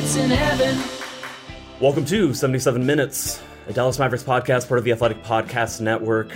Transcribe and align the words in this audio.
Minutes 0.00 0.16
in 0.16 0.30
heaven. 0.30 0.82
Welcome 1.78 2.06
to 2.06 2.32
77 2.32 2.86
Minutes, 2.86 3.42
a 3.66 3.72
Dallas 3.74 3.98
Mavericks 3.98 4.24
podcast, 4.24 4.66
part 4.66 4.78
of 4.78 4.84
the 4.84 4.92
Athletic 4.92 5.22
Podcast 5.22 5.82
Network, 5.82 6.32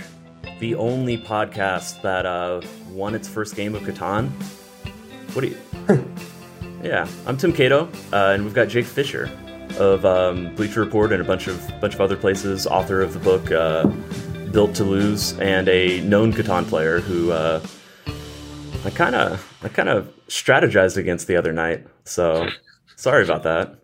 the 0.59 0.75
only 0.75 1.17
podcast 1.17 1.99
that 2.03 2.27
uh, 2.27 2.61
won 2.91 3.15
its 3.15 3.27
first 3.27 3.55
game 3.55 3.73
of 3.73 3.81
Catan. 3.81 4.29
What 5.33 5.41
do 5.41 5.47
you? 5.47 6.05
yeah, 6.83 7.07
I'm 7.25 7.37
Tim 7.37 7.51
Cato, 7.51 7.89
uh, 8.13 8.33
and 8.33 8.43
we've 8.43 8.53
got 8.53 8.67
Jake 8.67 8.85
Fisher 8.85 9.31
of 9.79 10.05
um, 10.05 10.53
Bleacher 10.53 10.81
Report 10.81 11.11
and 11.11 11.19
a 11.19 11.25
bunch 11.25 11.47
of 11.47 11.67
bunch 11.81 11.95
of 11.95 12.01
other 12.01 12.17
places, 12.17 12.67
author 12.67 13.01
of 13.01 13.13
the 13.13 13.19
book 13.19 13.51
uh, 13.51 13.87
Built 14.51 14.75
to 14.75 14.83
Lose, 14.83 15.33
and 15.39 15.67
a 15.69 16.01
known 16.01 16.33
Catan 16.33 16.67
player 16.67 16.99
who 16.99 17.31
uh, 17.31 17.65
I 18.85 18.91
kind 18.91 19.15
of 19.15 19.57
I 19.63 19.69
kind 19.69 19.89
of 19.89 20.13
strategized 20.27 20.97
against 20.97 21.25
the 21.25 21.35
other 21.35 21.51
night. 21.51 21.87
So 22.03 22.47
sorry 22.95 23.23
about 23.23 23.43
that. 23.43 23.79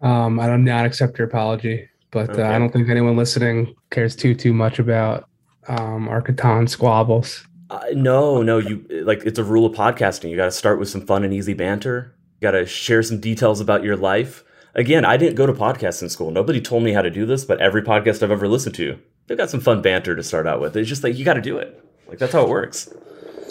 Um, 0.00 0.38
I 0.38 0.46
do 0.46 0.58
not 0.58 0.84
accept 0.84 1.18
your 1.18 1.26
apology, 1.26 1.88
but 2.10 2.38
uh, 2.38 2.44
I 2.44 2.58
don't 2.58 2.70
think 2.70 2.88
anyone 2.88 3.16
listening 3.16 3.74
cares 3.90 4.14
too 4.14 4.34
too 4.34 4.52
much 4.52 4.78
about 4.78 5.28
um, 5.68 6.08
our 6.08 6.20
Catan 6.20 6.68
squabbles. 6.68 7.46
Uh, 7.70 7.80
no, 7.94 8.42
no, 8.42 8.58
you 8.58 8.84
like 9.04 9.24
it's 9.24 9.38
a 9.38 9.44
rule 9.44 9.64
of 9.64 9.74
podcasting. 9.74 10.30
You 10.30 10.36
got 10.36 10.44
to 10.44 10.50
start 10.52 10.78
with 10.78 10.88
some 10.88 11.06
fun 11.06 11.24
and 11.24 11.32
easy 11.32 11.54
banter. 11.54 12.14
You 12.34 12.40
got 12.42 12.50
to 12.52 12.66
share 12.66 13.02
some 13.02 13.18
details 13.18 13.60
about 13.60 13.82
your 13.82 13.96
life. 13.96 14.44
Again, 14.74 15.04
I 15.04 15.16
didn't 15.16 15.36
go 15.36 15.46
to 15.46 15.52
podcasting 15.52 16.10
school. 16.10 16.30
Nobody 16.30 16.60
told 16.60 16.82
me 16.82 16.92
how 16.92 17.02
to 17.02 17.10
do 17.10 17.24
this, 17.24 17.44
but 17.44 17.60
every 17.60 17.82
podcast 17.82 18.22
I've 18.22 18.30
ever 18.30 18.48
listened 18.48 18.74
to, 18.74 18.98
they've 19.26 19.38
got 19.38 19.48
some 19.48 19.60
fun 19.60 19.80
banter 19.80 20.14
to 20.16 20.22
start 20.22 20.46
out 20.46 20.60
with. 20.60 20.76
It's 20.76 20.88
just 20.88 21.04
like 21.04 21.16
you 21.16 21.24
got 21.24 21.34
to 21.34 21.40
do 21.40 21.56
it. 21.58 21.82
Like 22.08 22.18
that's 22.18 22.32
how 22.32 22.42
it 22.42 22.48
works. 22.48 22.92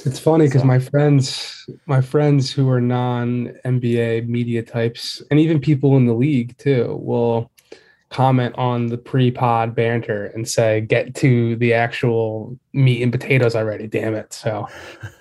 It's 0.05 0.19
funny 0.19 0.45
because 0.45 0.63
my 0.63 0.79
friends, 0.79 1.69
my 1.85 2.01
friends 2.01 2.51
who 2.51 2.69
are 2.69 2.81
non 2.81 3.53
NBA 3.65 4.27
media 4.27 4.61
types, 4.61 5.21
and 5.31 5.39
even 5.39 5.59
people 5.59 5.95
in 5.95 6.05
the 6.05 6.13
league 6.13 6.57
too, 6.57 6.99
will 7.01 7.49
comment 8.09 8.53
on 8.57 8.87
the 8.87 8.97
pre-pod 8.97 9.73
banter 9.75 10.25
and 10.27 10.47
say, 10.47 10.81
"Get 10.81 11.15
to 11.15 11.55
the 11.55 11.73
actual 11.73 12.57
meat 12.73 13.01
and 13.01 13.11
potatoes 13.11 13.55
already." 13.55 13.87
Damn 13.87 14.13
it! 14.15 14.33
So 14.33 14.67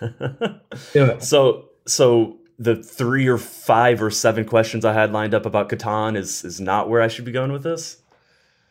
it. 0.94 1.22
so, 1.22 1.68
so 1.86 2.36
the 2.58 2.82
three 2.82 3.26
or 3.26 3.38
five 3.38 4.02
or 4.02 4.10
seven 4.10 4.44
questions 4.44 4.84
I 4.84 4.92
had 4.92 5.12
lined 5.12 5.34
up 5.34 5.46
about 5.46 5.68
Catan 5.68 6.16
is 6.16 6.44
is 6.44 6.60
not 6.60 6.88
where 6.88 7.02
I 7.02 7.08
should 7.08 7.24
be 7.24 7.32
going 7.32 7.52
with 7.52 7.62
this. 7.62 8.02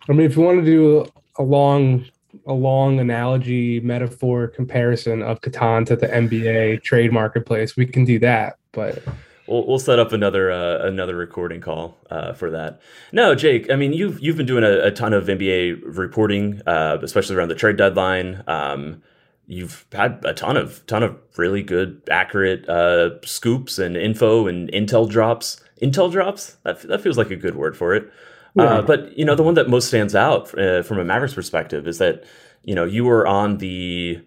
I 0.09 0.13
mean, 0.13 0.25
if 0.25 0.35
you 0.35 0.41
want 0.41 0.59
to 0.59 0.66
do 0.66 1.05
a 1.38 1.44
long, 1.44 2.05
a 2.46 2.53
long 2.53 3.00
analogy, 3.00 3.80
metaphor 3.81 4.47
comparison 4.47 5.22
of 5.22 5.42
Catan 5.42 5.86
to 5.88 5.96
the 5.96 6.08
NBA 6.08 6.84
trade 6.84 7.12
marketplace, 7.12 7.75
we 7.75 7.86
can 7.86 8.06
do 8.06 8.19
that. 8.19 8.58
But 8.72 9.03
We'll, 9.52 9.68
we'll 9.68 9.80
set 9.80 10.00
up 10.00 10.14
another 10.14 10.50
uh, 10.50 10.88
another 10.88 11.16
recording 11.16 11.59
call 11.59 11.97
uh, 12.09 12.31
for 12.31 12.50
that. 12.52 12.80
No, 13.12 13.36
Jake. 13.36 13.69
I 13.69 13.75
mean, 13.75 13.92
you've 13.92 14.19
you've 14.22 14.38
been 14.38 14.46
doing 14.46 14.64
a, 14.64 14.88
a 14.88 14.92
ton 14.92 15.14
of 15.14 15.25
NBA 15.25 15.81
reporting, 15.84 16.62
uh, 16.66 17.00
especially 17.02 17.36
around 17.36 17.50
the 17.50 17.56
trade 17.56 17.75
deadline. 17.75 18.44
Um, 18.48 19.03
you've 19.48 19.86
had 19.92 20.24
a 20.24 20.34
ton 20.34 20.56
of 20.56 20.86
ton 20.88 21.03
of 21.03 21.18
really 21.38 21.63
good, 21.63 22.02
accurate 22.09 22.68
uh, 22.69 23.19
scoops 23.25 23.78
and 23.78 23.98
info 23.98 24.48
and 24.48 24.72
intel 24.72 25.09
drops. 25.09 25.62
Intel 25.81 26.09
drops. 26.09 26.58
That 26.63 26.81
that 26.84 27.02
feels 27.02 27.18
like 27.18 27.31
a 27.31 27.36
good 27.36 27.56
word 27.56 27.75
for 27.75 27.94
it. 27.94 28.09
Yeah. 28.56 28.63
Uh, 28.63 28.81
but 28.81 29.17
you 29.17 29.25
know, 29.25 29.35
the 29.35 29.44
one 29.44 29.53
that 29.56 29.69
most 29.69 29.88
stands 29.88 30.16
out 30.16 30.57
uh, 30.57 30.84
from 30.84 31.00
a 31.00 31.06
Mavericks 31.06 31.34
perspective 31.34 31.88
is 31.88 31.97
that 32.00 32.23
you 32.63 32.75
know 32.75 32.85
you 32.85 33.06
were 33.06 33.25
on 33.25 33.57
the 33.57 34.22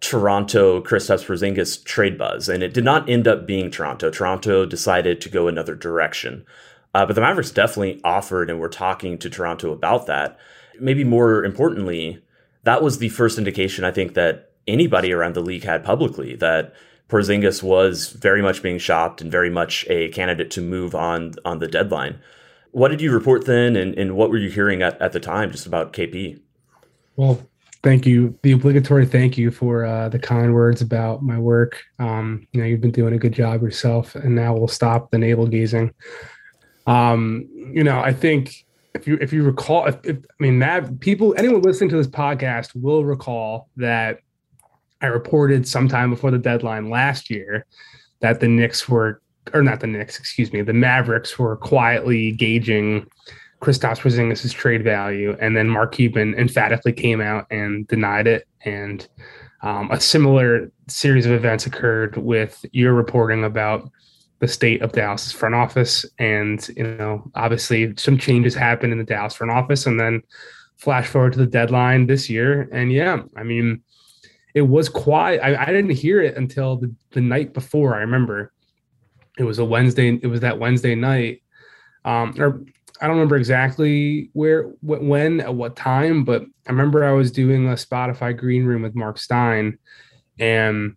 Toronto 0.00 0.82
Kristaps 0.82 1.26
Porzingis 1.26 1.84
trade 1.84 2.16
buzz, 2.18 2.48
and 2.48 2.62
it 2.62 2.74
did 2.74 2.84
not 2.84 3.08
end 3.08 3.26
up 3.26 3.46
being 3.46 3.70
Toronto. 3.70 4.10
Toronto 4.10 4.66
decided 4.66 5.20
to 5.20 5.28
go 5.28 5.48
another 5.48 5.74
direction, 5.74 6.44
uh, 6.94 7.04
but 7.06 7.14
the 7.14 7.20
Mavericks 7.20 7.50
definitely 7.50 8.00
offered, 8.04 8.48
and 8.50 8.60
were 8.60 8.68
talking 8.68 9.18
to 9.18 9.30
Toronto 9.30 9.72
about 9.72 10.06
that. 10.06 10.38
Maybe 10.78 11.04
more 11.04 11.44
importantly, 11.44 12.22
that 12.64 12.82
was 12.82 12.98
the 12.98 13.08
first 13.08 13.38
indication 13.38 13.84
I 13.84 13.92
think 13.92 14.14
that 14.14 14.50
anybody 14.66 15.12
around 15.12 15.34
the 15.34 15.40
league 15.40 15.64
had 15.64 15.84
publicly 15.84 16.36
that 16.36 16.74
Porzingis 17.08 17.62
was 17.62 18.10
very 18.10 18.42
much 18.42 18.62
being 18.62 18.78
shopped 18.78 19.20
and 19.20 19.30
very 19.30 19.50
much 19.50 19.86
a 19.90 20.08
candidate 20.08 20.50
to 20.52 20.60
move 20.60 20.94
on 20.94 21.34
on 21.44 21.58
the 21.58 21.68
deadline. 21.68 22.18
What 22.74 22.88
did 22.88 23.00
you 23.00 23.12
report 23.12 23.46
then, 23.46 23.76
and, 23.76 23.96
and 23.96 24.16
what 24.16 24.30
were 24.30 24.36
you 24.36 24.50
hearing 24.50 24.82
at, 24.82 25.00
at 25.00 25.12
the 25.12 25.20
time 25.20 25.52
just 25.52 25.64
about 25.64 25.92
KP? 25.92 26.40
well, 27.14 27.40
thank 27.84 28.04
you. 28.04 28.36
The 28.42 28.50
obligatory 28.50 29.06
thank 29.06 29.38
you 29.38 29.52
for 29.52 29.84
uh, 29.84 30.08
the 30.08 30.18
kind 30.18 30.52
words 30.52 30.82
about 30.82 31.22
my 31.22 31.38
work. 31.38 31.80
Um, 32.00 32.48
you 32.50 32.60
know, 32.60 32.66
you've 32.66 32.80
been 32.80 32.90
doing 32.90 33.14
a 33.14 33.18
good 33.18 33.32
job 33.32 33.62
yourself, 33.62 34.16
and 34.16 34.34
now 34.34 34.54
we'll 34.54 34.66
stop 34.66 35.12
the 35.12 35.18
navel 35.18 35.46
gazing. 35.46 35.92
Um, 36.88 37.48
you 37.72 37.84
know, 37.84 38.00
I 38.00 38.12
think 38.12 38.66
if 38.92 39.06
you 39.06 39.18
if 39.20 39.32
you 39.32 39.44
recall, 39.44 39.86
if, 39.86 39.96
if 40.02 40.16
I 40.16 40.42
mean, 40.42 40.98
people, 40.98 41.32
anyone 41.38 41.62
listening 41.62 41.90
to 41.90 41.96
this 41.96 42.08
podcast 42.08 42.70
will 42.74 43.04
recall 43.04 43.68
that 43.76 44.18
I 45.00 45.06
reported 45.06 45.68
sometime 45.68 46.10
before 46.10 46.32
the 46.32 46.38
deadline 46.38 46.90
last 46.90 47.30
year 47.30 47.66
that 48.18 48.40
the 48.40 48.48
Knicks 48.48 48.88
were, 48.88 49.20
or 49.52 49.62
not 49.62 49.80
the 49.80 49.86
Knicks, 49.86 50.18
excuse 50.18 50.52
me, 50.52 50.62
the 50.62 50.72
Mavericks 50.72 51.38
were 51.38 51.56
quietly 51.56 52.32
gauging 52.32 53.06
Kristaps 53.60 54.00
Porzingis' 54.00 54.52
trade 54.52 54.84
value, 54.84 55.36
and 55.40 55.56
then 55.56 55.68
Mark 55.68 55.92
Cuban 55.92 56.34
emphatically 56.34 56.92
came 56.92 57.20
out 57.20 57.46
and 57.50 57.86
denied 57.88 58.26
it. 58.26 58.46
And 58.64 59.06
um, 59.62 59.90
a 59.90 60.00
similar 60.00 60.70
series 60.88 61.26
of 61.26 61.32
events 61.32 61.66
occurred 61.66 62.16
with 62.16 62.64
your 62.72 62.92
reporting 62.92 63.44
about 63.44 63.90
the 64.40 64.48
state 64.48 64.82
of 64.82 64.92
Dallas' 64.92 65.32
front 65.32 65.54
office, 65.54 66.04
and 66.18 66.66
you 66.76 66.84
know, 66.84 67.30
obviously, 67.34 67.94
some 67.96 68.18
changes 68.18 68.54
happened 68.54 68.92
in 68.92 68.98
the 68.98 69.04
Dallas 69.04 69.34
front 69.34 69.52
office, 69.52 69.86
and 69.86 69.98
then 69.98 70.22
flash 70.76 71.06
forward 71.06 71.32
to 71.32 71.38
the 71.38 71.46
deadline 71.46 72.06
this 72.06 72.28
year, 72.28 72.68
and 72.72 72.92
yeah, 72.92 73.22
I 73.36 73.42
mean, 73.42 73.82
it 74.54 74.62
was 74.62 74.88
quiet. 74.88 75.40
I, 75.42 75.62
I 75.62 75.66
didn't 75.66 75.90
hear 75.92 76.20
it 76.20 76.36
until 76.36 76.76
the, 76.76 76.94
the 77.12 77.20
night 77.20 77.54
before. 77.54 77.94
I 77.94 78.00
remember 78.00 78.52
it 79.38 79.44
was 79.44 79.58
a 79.58 79.64
Wednesday. 79.64 80.18
It 80.22 80.26
was 80.26 80.40
that 80.40 80.58
Wednesday 80.58 80.94
night. 80.94 81.42
Um, 82.04 82.34
or 82.38 82.60
I 83.00 83.06
don't 83.06 83.16
remember 83.16 83.36
exactly 83.36 84.30
where, 84.32 84.64
when, 84.82 85.40
at 85.40 85.54
what 85.54 85.76
time, 85.76 86.24
but 86.24 86.42
I 86.66 86.70
remember 86.70 87.04
I 87.04 87.12
was 87.12 87.32
doing 87.32 87.68
a 87.68 87.72
Spotify 87.72 88.36
green 88.36 88.64
room 88.64 88.82
with 88.82 88.94
Mark 88.94 89.18
Stein 89.18 89.78
and 90.38 90.96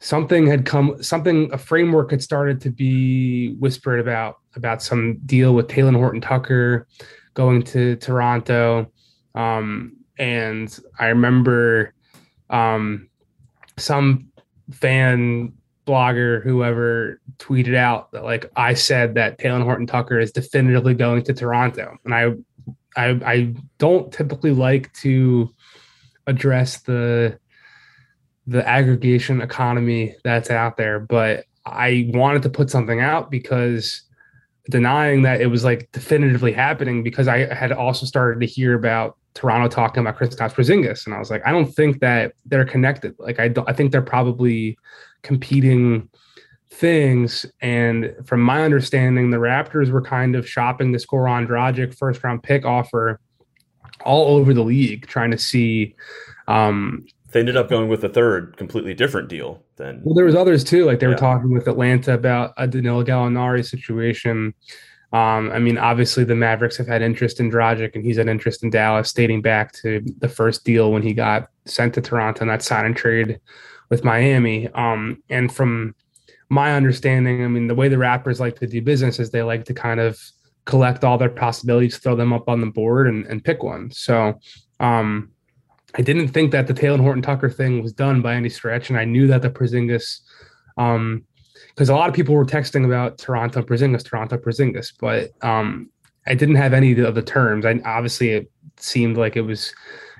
something 0.00 0.46
had 0.46 0.64
come, 0.64 1.02
something, 1.02 1.52
a 1.52 1.58
framework 1.58 2.10
had 2.10 2.22
started 2.22 2.60
to 2.62 2.70
be 2.70 3.54
whispered 3.56 4.00
about, 4.00 4.36
about 4.54 4.82
some 4.82 5.18
deal 5.26 5.54
with 5.54 5.68
Talen 5.68 5.96
Horton 5.96 6.20
Tucker 6.20 6.86
going 7.34 7.62
to 7.64 7.96
Toronto. 7.96 8.90
Um, 9.34 9.96
and 10.18 10.78
I 10.98 11.08
remember 11.08 11.94
um, 12.50 13.08
some 13.76 14.28
fan 14.70 15.52
blogger, 15.88 16.42
whoever 16.42 17.20
tweeted 17.38 17.74
out 17.74 18.12
that 18.12 18.24
like 18.24 18.50
I 18.56 18.74
said 18.74 19.14
that 19.14 19.38
Talen 19.38 19.62
Horton 19.62 19.86
Tucker 19.86 20.20
is 20.20 20.32
definitively 20.32 20.94
going 20.94 21.22
to 21.24 21.34
Toronto. 21.34 21.96
And 22.04 22.14
I 22.14 22.32
I 22.96 23.08
I 23.24 23.54
don't 23.78 24.12
typically 24.12 24.52
like 24.52 24.92
to 24.94 25.52
address 26.26 26.82
the 26.82 27.38
the 28.46 28.66
aggregation 28.66 29.42
economy 29.42 30.14
that's 30.24 30.50
out 30.50 30.76
there, 30.76 30.98
but 30.98 31.44
I 31.66 32.10
wanted 32.14 32.42
to 32.44 32.50
put 32.50 32.70
something 32.70 33.00
out 33.00 33.30
because 33.30 34.02
denying 34.70 35.22
that 35.22 35.40
it 35.40 35.48
was 35.48 35.64
like 35.64 35.90
definitively 35.92 36.52
happening 36.52 37.02
because 37.02 37.28
I 37.28 37.52
had 37.52 37.72
also 37.72 38.06
started 38.06 38.40
to 38.40 38.46
hear 38.46 38.74
about 38.74 39.17
Toronto 39.38 39.68
talking 39.68 40.00
about 40.00 40.18
Kristaps 40.18 40.52
Porzingis, 40.52 41.06
and 41.06 41.14
I 41.14 41.18
was 41.20 41.30
like, 41.30 41.46
I 41.46 41.52
don't 41.52 41.72
think 41.72 42.00
that 42.00 42.32
they're 42.44 42.64
connected. 42.64 43.14
Like, 43.20 43.38
I 43.38 43.46
don't. 43.46 43.70
I 43.70 43.72
think 43.72 43.92
they're 43.92 44.02
probably 44.02 44.76
competing 45.22 46.08
things. 46.70 47.46
And 47.60 48.12
from 48.24 48.40
my 48.40 48.64
understanding, 48.64 49.30
the 49.30 49.36
Raptors 49.36 49.90
were 49.90 50.02
kind 50.02 50.34
of 50.34 50.48
shopping 50.48 50.90
this 50.90 51.06
Goran 51.06 51.46
Dragic 51.46 51.96
first 51.96 52.24
round 52.24 52.42
pick 52.42 52.64
offer 52.64 53.20
all 54.04 54.36
over 54.36 54.52
the 54.52 54.64
league, 54.64 55.06
trying 55.06 55.30
to 55.30 55.38
see. 55.38 55.94
Um, 56.48 57.06
they 57.30 57.38
ended 57.38 57.56
up 57.56 57.68
going 57.68 57.88
with 57.88 58.02
a 58.02 58.08
third, 58.08 58.56
completely 58.56 58.92
different 58.92 59.28
deal. 59.28 59.62
Then, 59.76 60.00
well, 60.02 60.16
there 60.16 60.24
was 60.24 60.34
others 60.34 60.64
too. 60.64 60.84
Like 60.84 60.98
they 60.98 61.06
yeah. 61.06 61.12
were 61.12 61.18
talking 61.18 61.54
with 61.54 61.68
Atlanta 61.68 62.14
about 62.14 62.54
a 62.56 62.66
Danilo 62.66 63.04
Gallinari 63.04 63.64
situation. 63.64 64.52
Um, 65.12 65.50
I 65.52 65.58
mean, 65.58 65.78
obviously 65.78 66.24
the 66.24 66.34
Mavericks 66.34 66.76
have 66.76 66.86
had 66.86 67.00
interest 67.00 67.40
in 67.40 67.50
Dragic, 67.50 67.94
and 67.94 68.04
he's 68.04 68.18
had 68.18 68.28
interest 68.28 68.62
in 68.62 68.70
Dallas, 68.70 69.12
dating 69.12 69.42
back 69.42 69.72
to 69.82 70.02
the 70.18 70.28
first 70.28 70.64
deal 70.64 70.92
when 70.92 71.02
he 71.02 71.14
got 71.14 71.48
sent 71.64 71.94
to 71.94 72.02
Toronto 72.02 72.42
and 72.42 72.50
that 72.50 72.62
sign 72.62 72.84
and 72.84 72.96
trade 72.96 73.40
with 73.88 74.04
Miami. 74.04 74.68
Um, 74.68 75.22
and 75.30 75.52
from 75.52 75.94
my 76.50 76.74
understanding, 76.74 77.42
I 77.42 77.48
mean, 77.48 77.68
the 77.68 77.74
way 77.74 77.88
the 77.88 77.96
Raptors 77.96 78.38
like 78.38 78.58
to 78.60 78.66
do 78.66 78.82
business 78.82 79.18
is 79.18 79.30
they 79.30 79.42
like 79.42 79.64
to 79.66 79.74
kind 79.74 80.00
of 80.00 80.20
collect 80.66 81.04
all 81.04 81.16
their 81.16 81.30
possibilities, 81.30 81.96
throw 81.96 82.14
them 82.14 82.32
up 82.34 82.48
on 82.48 82.60
the 82.60 82.66
board, 82.66 83.08
and, 83.08 83.26
and 83.26 83.42
pick 83.42 83.62
one. 83.62 83.90
So 83.90 84.38
um, 84.78 85.30
I 85.94 86.02
didn't 86.02 86.28
think 86.28 86.52
that 86.52 86.66
the 86.66 86.74
Talen 86.74 87.00
Horton 87.00 87.22
Tucker 87.22 87.48
thing 87.48 87.82
was 87.82 87.94
done 87.94 88.20
by 88.20 88.34
any 88.34 88.50
stretch, 88.50 88.90
and 88.90 88.98
I 88.98 89.06
knew 89.06 89.26
that 89.28 89.40
the 89.40 89.48
Porzingis 89.48 90.20
um, 90.76 91.24
because 91.78 91.90
a 91.90 91.94
lot 91.94 92.08
of 92.08 92.14
people 92.16 92.34
were 92.34 92.44
texting 92.44 92.84
about 92.84 93.18
Toronto 93.18 93.62
Porzingis, 93.62 94.04
Toronto 94.04 94.36
Porzingis, 94.36 94.92
but 94.98 95.30
um, 95.46 95.88
I 96.26 96.34
didn't 96.34 96.56
have 96.56 96.74
any 96.74 96.98
of 96.98 97.14
the 97.14 97.22
terms. 97.22 97.64
I 97.64 97.80
obviously 97.84 98.30
it 98.30 98.50
seemed 98.78 99.16
like 99.16 99.36
it 99.36 99.42
was 99.42 99.72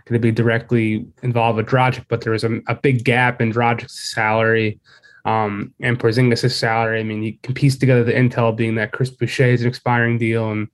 going 0.05 0.21
to 0.21 0.25
be 0.25 0.31
directly 0.31 1.05
involved 1.25 1.57
with 1.57 1.67
Dragic, 1.67 2.05
but 2.09 2.21
there 2.21 2.33
was 2.33 2.45
a, 2.45 2.61
a 2.69 2.77
big 2.77 3.03
gap 3.03 3.41
in 3.41 3.53
Dragic's 3.53 4.15
salary 4.15 4.79
um, 5.25 5.75
and 5.81 5.99
Porzingis' 5.99 6.53
salary. 6.53 7.01
I 7.01 7.03
mean, 7.03 7.25
you 7.25 7.37
can 7.43 7.55
piece 7.55 7.77
together 7.77 8.05
the 8.05 8.13
intel 8.13 8.55
being 8.55 8.77
that 8.77 8.93
Chris 8.93 9.11
Boucher 9.11 9.47
is 9.47 9.63
an 9.63 9.67
expiring 9.67 10.17
deal 10.17 10.53
and 10.53 10.69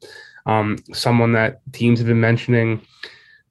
um, 0.44 0.76
someone 0.92 1.32
that 1.32 1.62
teams 1.72 1.98
have 1.98 2.08
been 2.08 2.20
mentioning 2.20 2.82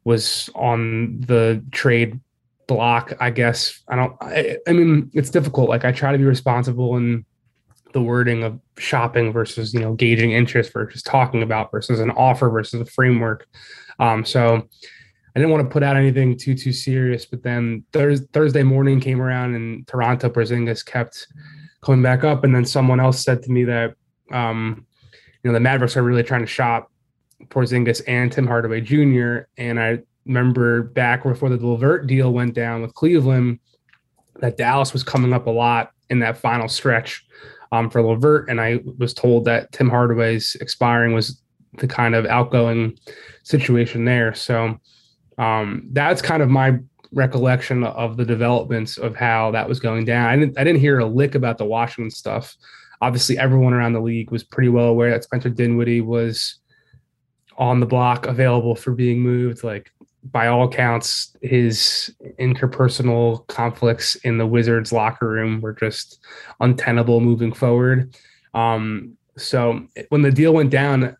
was 0.03 0.51
on 0.53 1.19
the 1.21 1.65
trade 1.71 2.19
block 2.67 3.13
i 3.19 3.29
guess 3.29 3.81
i 3.89 3.95
don't 3.95 4.15
I, 4.21 4.57
I, 4.67 4.73
mean 4.73 5.09
it's 5.13 5.29
difficult 5.29 5.69
like 5.69 5.85
i 5.85 5.91
try 5.91 6.11
to 6.11 6.17
be 6.17 6.23
responsible 6.23 6.95
in 6.97 7.25
the 7.93 8.01
wording 8.01 8.43
of 8.43 8.59
shopping 8.77 9.31
versus 9.31 9.73
you 9.73 9.79
know 9.79 9.93
gauging 9.93 10.31
interest 10.31 10.73
versus 10.73 11.03
talking 11.03 11.43
about 11.43 11.71
versus 11.71 11.99
an 11.99 12.11
offer 12.11 12.49
versus 12.49 12.81
a 12.81 12.85
framework 12.85 13.47
um 13.99 14.25
so 14.25 14.55
i 14.55 15.39
didn't 15.39 15.51
want 15.51 15.63
to 15.63 15.71
put 15.71 15.83
out 15.83 15.95
anything 15.95 16.37
too 16.37 16.55
too 16.55 16.71
serious 16.71 17.25
but 17.25 17.43
then 17.43 17.83
Thurs- 17.91 18.25
thursday 18.33 18.63
morning 18.63 18.99
came 18.99 19.21
around 19.21 19.55
and 19.55 19.87
toronto 19.87 20.29
Porzingis 20.29 20.85
kept 20.85 21.27
coming 21.83 22.01
back 22.01 22.23
up 22.23 22.43
and 22.43 22.55
then 22.55 22.65
someone 22.65 22.99
else 22.99 23.23
said 23.23 23.43
to 23.43 23.51
me 23.51 23.65
that 23.65 23.95
um 24.31 24.85
you 25.43 25.49
know 25.49 25.53
the 25.53 25.59
mavericks 25.59 25.97
are 25.97 26.03
really 26.03 26.23
trying 26.23 26.41
to 26.41 26.47
shop 26.47 26.89
Porzingis 27.49 28.01
and 28.07 28.31
Tim 28.31 28.47
Hardaway 28.47 28.81
Jr. 28.81 29.47
And 29.57 29.79
I 29.79 29.99
remember 30.25 30.83
back 30.83 31.23
before 31.23 31.49
the 31.49 31.57
LeVert 31.57 32.07
deal 32.07 32.33
went 32.33 32.53
down 32.53 32.81
with 32.81 32.93
Cleveland, 32.93 33.59
that 34.39 34.57
Dallas 34.57 34.93
was 34.93 35.03
coming 35.03 35.33
up 35.33 35.47
a 35.47 35.51
lot 35.51 35.91
in 36.09 36.19
that 36.19 36.37
final 36.37 36.67
stretch 36.67 37.25
um, 37.71 37.89
for 37.89 38.01
LeVert, 38.01 38.49
and 38.49 38.61
I 38.61 38.79
was 38.97 39.13
told 39.13 39.45
that 39.45 39.71
Tim 39.71 39.89
Hardaway's 39.89 40.55
expiring 40.61 41.13
was 41.13 41.41
the 41.79 41.87
kind 41.87 42.13
of 42.13 42.25
outgoing 42.25 42.97
situation 43.43 44.05
there. 44.05 44.33
So 44.33 44.79
um, 45.37 45.87
that's 45.91 46.21
kind 46.21 46.43
of 46.43 46.49
my 46.49 46.77
recollection 47.13 47.83
of 47.83 48.17
the 48.17 48.25
developments 48.25 48.97
of 48.97 49.15
how 49.15 49.51
that 49.51 49.67
was 49.67 49.79
going 49.79 50.05
down. 50.05 50.27
I 50.27 50.35
didn't 50.35 50.59
I 50.59 50.63
didn't 50.63 50.81
hear 50.81 50.99
a 50.99 51.05
lick 51.05 51.35
about 51.35 51.57
the 51.57 51.65
Washington 51.65 52.11
stuff. 52.11 52.55
Obviously, 53.01 53.37
everyone 53.37 53.73
around 53.73 53.93
the 53.93 54.01
league 54.01 54.31
was 54.31 54.43
pretty 54.43 54.69
well 54.69 54.85
aware 54.85 55.11
that 55.11 55.23
Spencer 55.23 55.49
Dinwiddie 55.49 56.01
was 56.01 56.59
on 57.57 57.79
the 57.79 57.85
block 57.85 58.25
available 58.25 58.75
for 58.75 58.91
being 58.91 59.19
moved. 59.19 59.63
Like 59.63 59.91
by 60.31 60.47
all 60.47 60.63
accounts, 60.63 61.35
his 61.41 62.13
interpersonal 62.39 63.45
conflicts 63.47 64.15
in 64.15 64.37
the 64.37 64.47
Wizards 64.47 64.93
locker 64.93 65.27
room 65.27 65.61
were 65.61 65.73
just 65.73 66.19
untenable 66.59 67.19
moving 67.19 67.51
forward. 67.51 68.15
Um, 68.53 69.17
so 69.37 69.85
when 70.09 70.21
the 70.21 70.31
deal 70.31 70.53
went 70.53 70.69
down, 70.69 71.17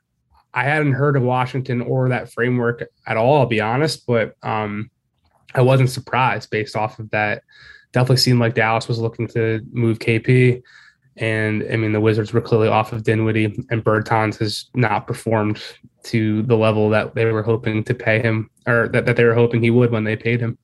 I 0.53 0.63
hadn't 0.63 0.93
heard 0.93 1.17
of 1.17 1.23
Washington 1.23 1.81
or 1.81 2.09
that 2.09 2.31
framework 2.31 2.83
at 3.07 3.17
all, 3.17 3.39
I'll 3.39 3.45
be 3.45 3.59
honest, 3.59 4.05
but 4.05 4.35
um, 4.43 4.89
I 5.55 5.61
wasn't 5.61 5.89
surprised 5.89 6.49
based 6.49 6.75
off 6.75 6.99
of 6.99 7.09
that. 7.09 7.43
Definitely 7.91 8.17
seemed 8.17 8.39
like 8.39 8.55
Dallas 8.55 8.87
was 8.87 8.99
looking 8.99 9.27
to 9.29 9.61
move 9.71 9.99
KP. 9.99 10.61
And 11.17 11.65
I 11.71 11.75
mean, 11.75 11.91
the 11.91 12.01
Wizards 12.01 12.33
were 12.33 12.41
clearly 12.41 12.67
off 12.67 12.91
of 12.93 13.03
Dinwiddie, 13.03 13.55
and 13.69 13.83
Bertans 13.83 14.39
has 14.39 14.69
not 14.73 15.05
performed 15.05 15.61
to 16.03 16.43
the 16.43 16.57
level 16.57 16.89
that 16.89 17.15
they 17.15 17.25
were 17.25 17.43
hoping 17.43 17.83
to 17.85 17.93
pay 17.93 18.21
him, 18.21 18.49
or 18.67 18.87
that, 18.89 19.05
that 19.05 19.15
they 19.15 19.23
were 19.23 19.33
hoping 19.33 19.61
he 19.61 19.71
would 19.71 19.91
when 19.91 20.03
they 20.03 20.15
paid 20.15 20.39
him. 20.39 20.57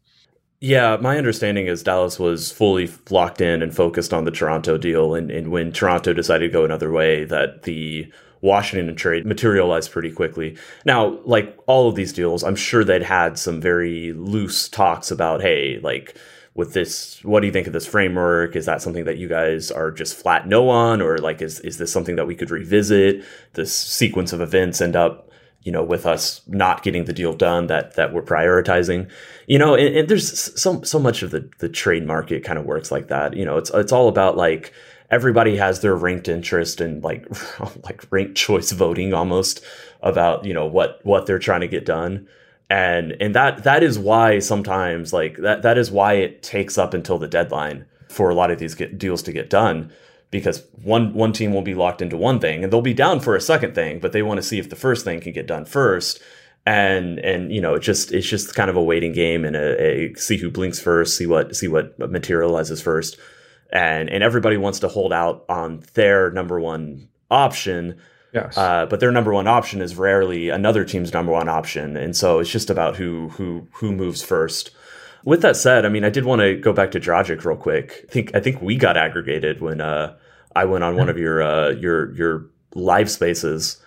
Yeah, 0.61 0.97
my 0.99 1.17
understanding 1.17 1.67
is 1.67 1.83
Dallas 1.83 2.19
was 2.19 2.51
fully 2.51 2.91
locked 3.09 3.39
in 3.39 3.61
and 3.61 3.73
focused 3.73 4.13
on 4.13 4.25
the 4.25 4.31
Toronto 4.31 4.77
deal, 4.77 5.15
and, 5.15 5.31
and 5.31 5.51
when 5.51 5.71
Toronto 5.71 6.13
decided 6.13 6.47
to 6.47 6.53
go 6.53 6.65
another 6.65 6.91
way, 6.91 7.23
that 7.25 7.63
the 7.63 8.11
Washington 8.41 8.93
trade 8.95 9.25
materialized 9.25 9.91
pretty 9.91 10.11
quickly. 10.11 10.57
Now, 10.85 11.19
like 11.23 11.57
all 11.67 11.87
of 11.87 11.95
these 11.95 12.13
deals, 12.13 12.43
I'm 12.43 12.55
sure 12.55 12.83
they'd 12.83 13.03
had 13.03 13.37
some 13.37 13.61
very 13.61 14.13
loose 14.13 14.67
talks 14.67 15.11
about, 15.11 15.41
hey, 15.41 15.79
like 15.81 16.17
with 16.55 16.73
this 16.73 17.23
what 17.23 17.39
do 17.39 17.47
you 17.47 17.53
think 17.53 17.67
of 17.67 17.73
this 17.73 17.85
framework 17.85 18.55
is 18.55 18.65
that 18.65 18.81
something 18.81 19.05
that 19.05 19.17
you 19.17 19.29
guys 19.29 19.71
are 19.71 19.91
just 19.91 20.13
flat 20.13 20.47
no 20.47 20.67
on 20.67 21.01
or 21.01 21.17
like 21.19 21.41
is 21.41 21.59
is 21.61 21.77
this 21.77 21.91
something 21.91 22.17
that 22.17 22.27
we 22.27 22.35
could 22.35 22.49
revisit 22.49 23.23
this 23.53 23.73
sequence 23.73 24.33
of 24.33 24.41
events 24.41 24.81
end 24.81 24.95
up 24.95 25.28
you 25.63 25.71
know 25.71 25.83
with 25.83 26.05
us 26.05 26.41
not 26.47 26.83
getting 26.83 27.05
the 27.05 27.13
deal 27.13 27.33
done 27.33 27.67
that 27.67 27.95
that 27.95 28.13
we're 28.13 28.21
prioritizing. 28.21 29.09
You 29.47 29.59
know 29.59 29.75
and, 29.75 29.95
and 29.95 30.09
there's 30.09 30.59
so 30.59 30.81
so 30.83 30.99
much 30.99 31.23
of 31.23 31.31
the 31.31 31.49
the 31.59 31.69
trade 31.69 32.05
market 32.05 32.43
kind 32.43 32.59
of 32.59 32.65
works 32.65 32.91
like 32.91 33.07
that. 33.07 33.35
You 33.35 33.45
know 33.45 33.57
it's 33.57 33.71
it's 33.73 33.91
all 33.91 34.07
about 34.07 34.37
like 34.37 34.73
everybody 35.11 35.57
has 35.57 35.81
their 35.81 35.95
ranked 35.95 36.27
interest 36.27 36.81
and 36.81 37.03
like 37.03 37.27
like 37.83 38.05
ranked 38.11 38.35
choice 38.35 38.71
voting 38.71 39.13
almost 39.13 39.63
about 40.01 40.45
you 40.45 40.53
know 40.53 40.65
what 40.65 40.99
what 41.03 41.25
they're 41.25 41.39
trying 41.39 41.61
to 41.61 41.67
get 41.67 41.85
done. 41.85 42.27
And 42.69 43.17
and 43.19 43.33
that 43.33 43.63
that 43.63 43.83
is 43.83 43.97
why 43.97 44.39
sometimes 44.39 45.11
like 45.11 45.37
that 45.37 45.63
that 45.63 45.77
is 45.77 45.89
why 45.91 46.13
it 46.13 46.43
takes 46.43 46.77
up 46.77 46.93
until 46.93 47.17
the 47.17 47.27
deadline 47.27 47.85
for 48.09 48.29
a 48.29 48.35
lot 48.35 48.51
of 48.51 48.59
these 48.59 48.75
get, 48.75 48.97
deals 48.97 49.21
to 49.23 49.31
get 49.31 49.49
done 49.49 49.91
because 50.31 50.63
one 50.83 51.13
one 51.13 51.33
team 51.33 51.53
will 51.53 51.61
be 51.61 51.75
locked 51.75 52.01
into 52.01 52.17
one 52.17 52.39
thing 52.39 52.63
and 52.63 52.71
they'll 52.71 52.81
be 52.81 52.93
down 52.93 53.19
for 53.19 53.35
a 53.35 53.41
second 53.41 53.73
thing 53.73 53.99
but 53.99 54.11
they 54.11 54.21
want 54.21 54.37
to 54.37 54.43
see 54.43 54.59
if 54.59 54.69
the 54.69 54.75
first 54.75 55.03
thing 55.03 55.19
can 55.19 55.33
get 55.33 55.47
done 55.47 55.65
first 55.65 56.21
and 56.65 57.19
and 57.19 57.51
you 57.51 57.61
know 57.61 57.75
it 57.75 57.81
just 57.81 58.11
it's 58.11 58.27
just 58.27 58.55
kind 58.55 58.69
of 58.69 58.75
a 58.75 58.83
waiting 58.83 59.13
game 59.13 59.45
and 59.45 59.55
a, 59.55 59.81
a 59.81 60.13
see 60.15 60.37
who 60.37 60.49
blinks 60.49 60.79
first 60.79 61.17
see 61.17 61.25
what 61.25 61.55
see 61.55 61.67
what 61.67 61.97
materializes 61.99 62.81
first 62.81 63.17
and 63.71 64.09
and 64.09 64.23
everybody 64.23 64.57
wants 64.57 64.79
to 64.79 64.87
hold 64.87 65.13
out 65.13 65.45
on 65.49 65.83
their 65.93 66.31
number 66.31 66.59
one 66.59 67.07
option 67.31 67.99
Yes. 68.33 68.57
Uh, 68.57 68.85
but 68.85 68.99
their 68.99 69.11
number 69.11 69.33
one 69.33 69.47
option 69.47 69.81
is 69.81 69.95
rarely 69.95 70.49
another 70.49 70.85
team's 70.85 71.13
number 71.13 71.31
one 71.31 71.49
option, 71.49 71.97
and 71.97 72.15
so 72.15 72.39
it's 72.39 72.51
just 72.51 72.69
about 72.69 72.95
who 72.95 73.29
who 73.29 73.67
who 73.73 73.91
moves 73.91 74.21
first. 74.21 74.71
With 75.25 75.41
that 75.41 75.57
said, 75.57 75.85
I 75.85 75.89
mean, 75.89 76.03
I 76.03 76.09
did 76.09 76.25
want 76.25 76.41
to 76.41 76.55
go 76.55 76.73
back 76.73 76.91
to 76.91 76.99
Dragic 76.99 77.43
real 77.43 77.57
quick. 77.57 78.05
I 78.09 78.11
think 78.11 78.35
I 78.35 78.39
think 78.39 78.61
we 78.61 78.75
got 78.75 78.97
aggregated 78.97 79.61
when 79.61 79.81
uh, 79.81 80.15
I 80.55 80.65
went 80.65 80.83
on 80.83 80.95
one 80.95 81.09
of 81.09 81.17
your 81.17 81.41
uh, 81.41 81.69
your 81.71 82.13
your 82.15 82.45
live 82.73 83.09
spaces, 83.09 83.81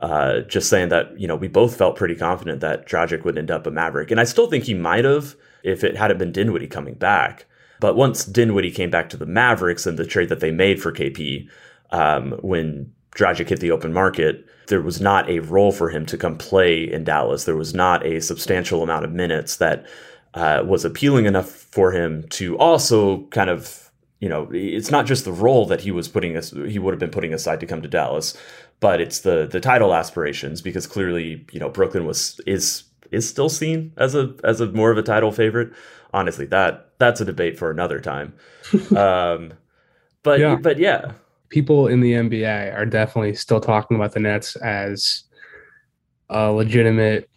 uh, 0.00 0.40
just 0.40 0.68
saying 0.68 0.88
that 0.88 1.18
you 1.18 1.28
know 1.28 1.36
we 1.36 1.48
both 1.48 1.76
felt 1.76 1.96
pretty 1.96 2.14
confident 2.14 2.60
that 2.60 2.86
Dragic 2.86 3.24
would 3.24 3.38
end 3.38 3.50
up 3.50 3.66
a 3.66 3.70
Maverick, 3.70 4.10
and 4.10 4.20
I 4.20 4.24
still 4.24 4.48
think 4.48 4.64
he 4.64 4.74
might 4.74 5.04
have 5.04 5.36
if 5.62 5.84
it 5.84 5.96
hadn't 5.96 6.18
been 6.18 6.32
Dinwiddie 6.32 6.66
coming 6.66 6.94
back. 6.94 7.46
But 7.80 7.96
once 7.96 8.24
Dinwiddie 8.24 8.70
came 8.70 8.90
back 8.90 9.08
to 9.10 9.16
the 9.16 9.26
Mavericks 9.26 9.86
and 9.86 9.98
the 9.98 10.06
trade 10.06 10.28
that 10.28 10.40
they 10.40 10.52
made 10.52 10.80
for 10.80 10.92
KP, 10.92 11.48
um, 11.90 12.32
when 12.40 12.92
Dragic 13.14 13.48
hit 13.48 13.60
the 13.60 13.70
open 13.70 13.92
market, 13.92 14.46
there 14.68 14.80
was 14.80 15.00
not 15.00 15.28
a 15.28 15.40
role 15.40 15.72
for 15.72 15.90
him 15.90 16.06
to 16.06 16.16
come 16.16 16.38
play 16.38 16.82
in 16.90 17.04
Dallas. 17.04 17.44
There 17.44 17.56
was 17.56 17.74
not 17.74 18.06
a 18.06 18.20
substantial 18.20 18.82
amount 18.82 19.04
of 19.04 19.12
minutes 19.12 19.56
that 19.56 19.86
uh, 20.34 20.62
was 20.66 20.84
appealing 20.84 21.26
enough 21.26 21.50
for 21.50 21.92
him 21.92 22.26
to 22.28 22.56
also 22.58 23.24
kind 23.26 23.50
of, 23.50 23.90
you 24.20 24.28
know, 24.28 24.48
it's 24.52 24.90
not 24.90 25.06
just 25.06 25.24
the 25.24 25.32
role 25.32 25.66
that 25.66 25.80
he 25.80 25.90
was 25.90 26.08
putting 26.08 26.36
us, 26.36 26.50
he 26.50 26.78
would 26.78 26.92
have 26.92 27.00
been 27.00 27.10
putting 27.10 27.34
aside 27.34 27.60
to 27.60 27.66
come 27.66 27.82
to 27.82 27.88
Dallas, 27.88 28.36
but 28.80 29.00
it's 29.00 29.20
the 29.20 29.46
the 29.46 29.60
title 29.60 29.94
aspirations 29.94 30.60
because 30.60 30.86
clearly, 30.86 31.46
you 31.52 31.60
know, 31.60 31.68
Brooklyn 31.68 32.06
was 32.06 32.40
is 32.46 32.84
is 33.10 33.28
still 33.28 33.48
seen 33.48 33.92
as 33.96 34.14
a 34.14 34.34
as 34.44 34.60
a 34.60 34.66
more 34.72 34.90
of 34.90 34.98
a 34.98 35.02
title 35.02 35.32
favorite. 35.32 35.72
Honestly, 36.14 36.46
that 36.46 36.92
that's 36.98 37.20
a 37.20 37.24
debate 37.24 37.58
for 37.58 37.70
another 37.70 38.00
time. 38.00 38.34
um, 38.96 39.52
but 40.22 40.40
yeah. 40.40 40.56
but 40.56 40.78
yeah, 40.78 41.12
people 41.52 41.86
in 41.86 42.00
the 42.00 42.12
NBA 42.12 42.74
are 42.74 42.86
definitely 42.86 43.34
still 43.34 43.60
talking 43.60 43.96
about 43.96 44.12
the 44.12 44.20
Nets 44.20 44.56
as 44.56 45.24
a 46.30 46.50
legitimate 46.50 47.28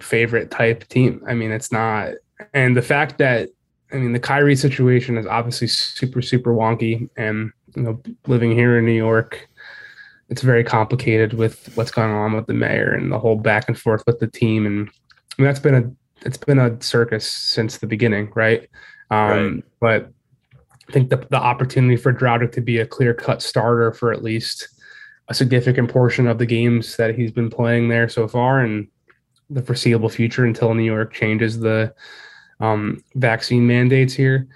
favorite 0.00 0.50
type 0.50 0.86
team. 0.88 1.22
I 1.26 1.34
mean, 1.34 1.50
it's 1.50 1.72
not, 1.72 2.14
and 2.52 2.76
the 2.76 2.82
fact 2.82 3.18
that 3.18 3.50
I 3.92 3.96
mean 3.96 4.12
the 4.12 4.20
Kyrie 4.20 4.56
situation 4.56 5.16
is 5.16 5.26
obviously 5.26 5.68
super 5.68 6.22
super 6.22 6.52
wonky, 6.52 7.08
and 7.16 7.52
you 7.74 7.82
know, 7.82 8.02
living 8.26 8.52
here 8.52 8.78
in 8.78 8.86
New 8.86 8.92
York, 8.92 9.48
it's 10.28 10.42
very 10.42 10.64
complicated 10.64 11.34
with 11.34 11.70
what's 11.76 11.90
going 11.90 12.10
on 12.10 12.32
with 12.32 12.46
the 12.46 12.54
mayor 12.54 12.92
and 12.92 13.12
the 13.12 13.18
whole 13.18 13.36
back 13.36 13.68
and 13.68 13.78
forth 13.78 14.02
with 14.06 14.18
the 14.18 14.26
team, 14.26 14.66
and 14.66 14.88
I 14.88 15.42
mean, 15.42 15.46
that's 15.46 15.60
been 15.60 15.74
a 15.74 15.90
it's 16.26 16.38
been 16.38 16.58
a 16.58 16.80
circus 16.82 17.30
since 17.30 17.78
the 17.78 17.86
beginning, 17.86 18.32
right? 18.34 18.68
Um, 19.10 19.28
right. 19.28 19.64
But 19.80 20.12
I 20.88 20.92
think 20.92 21.10
the, 21.10 21.16
the 21.30 21.36
opportunity 21.36 21.96
for 21.96 22.12
Dragic 22.12 22.52
to 22.52 22.60
be 22.60 22.78
a 22.78 22.86
clear 22.86 23.14
cut 23.14 23.42
starter 23.42 23.92
for 23.92 24.12
at 24.12 24.22
least 24.22 24.68
a 25.28 25.34
significant 25.34 25.90
portion 25.90 26.26
of 26.26 26.38
the 26.38 26.46
games 26.46 26.96
that 26.96 27.14
he's 27.14 27.32
been 27.32 27.50
playing 27.50 27.88
there 27.88 28.08
so 28.08 28.28
far 28.28 28.60
and 28.60 28.88
the 29.50 29.62
foreseeable 29.62 30.08
future 30.08 30.44
until 30.44 30.74
New 30.74 30.84
York 30.84 31.12
changes 31.12 31.58
the 31.60 31.92
um, 32.60 33.02
vaccine 33.14 33.66
mandates 33.66 34.14
here. 34.14 34.46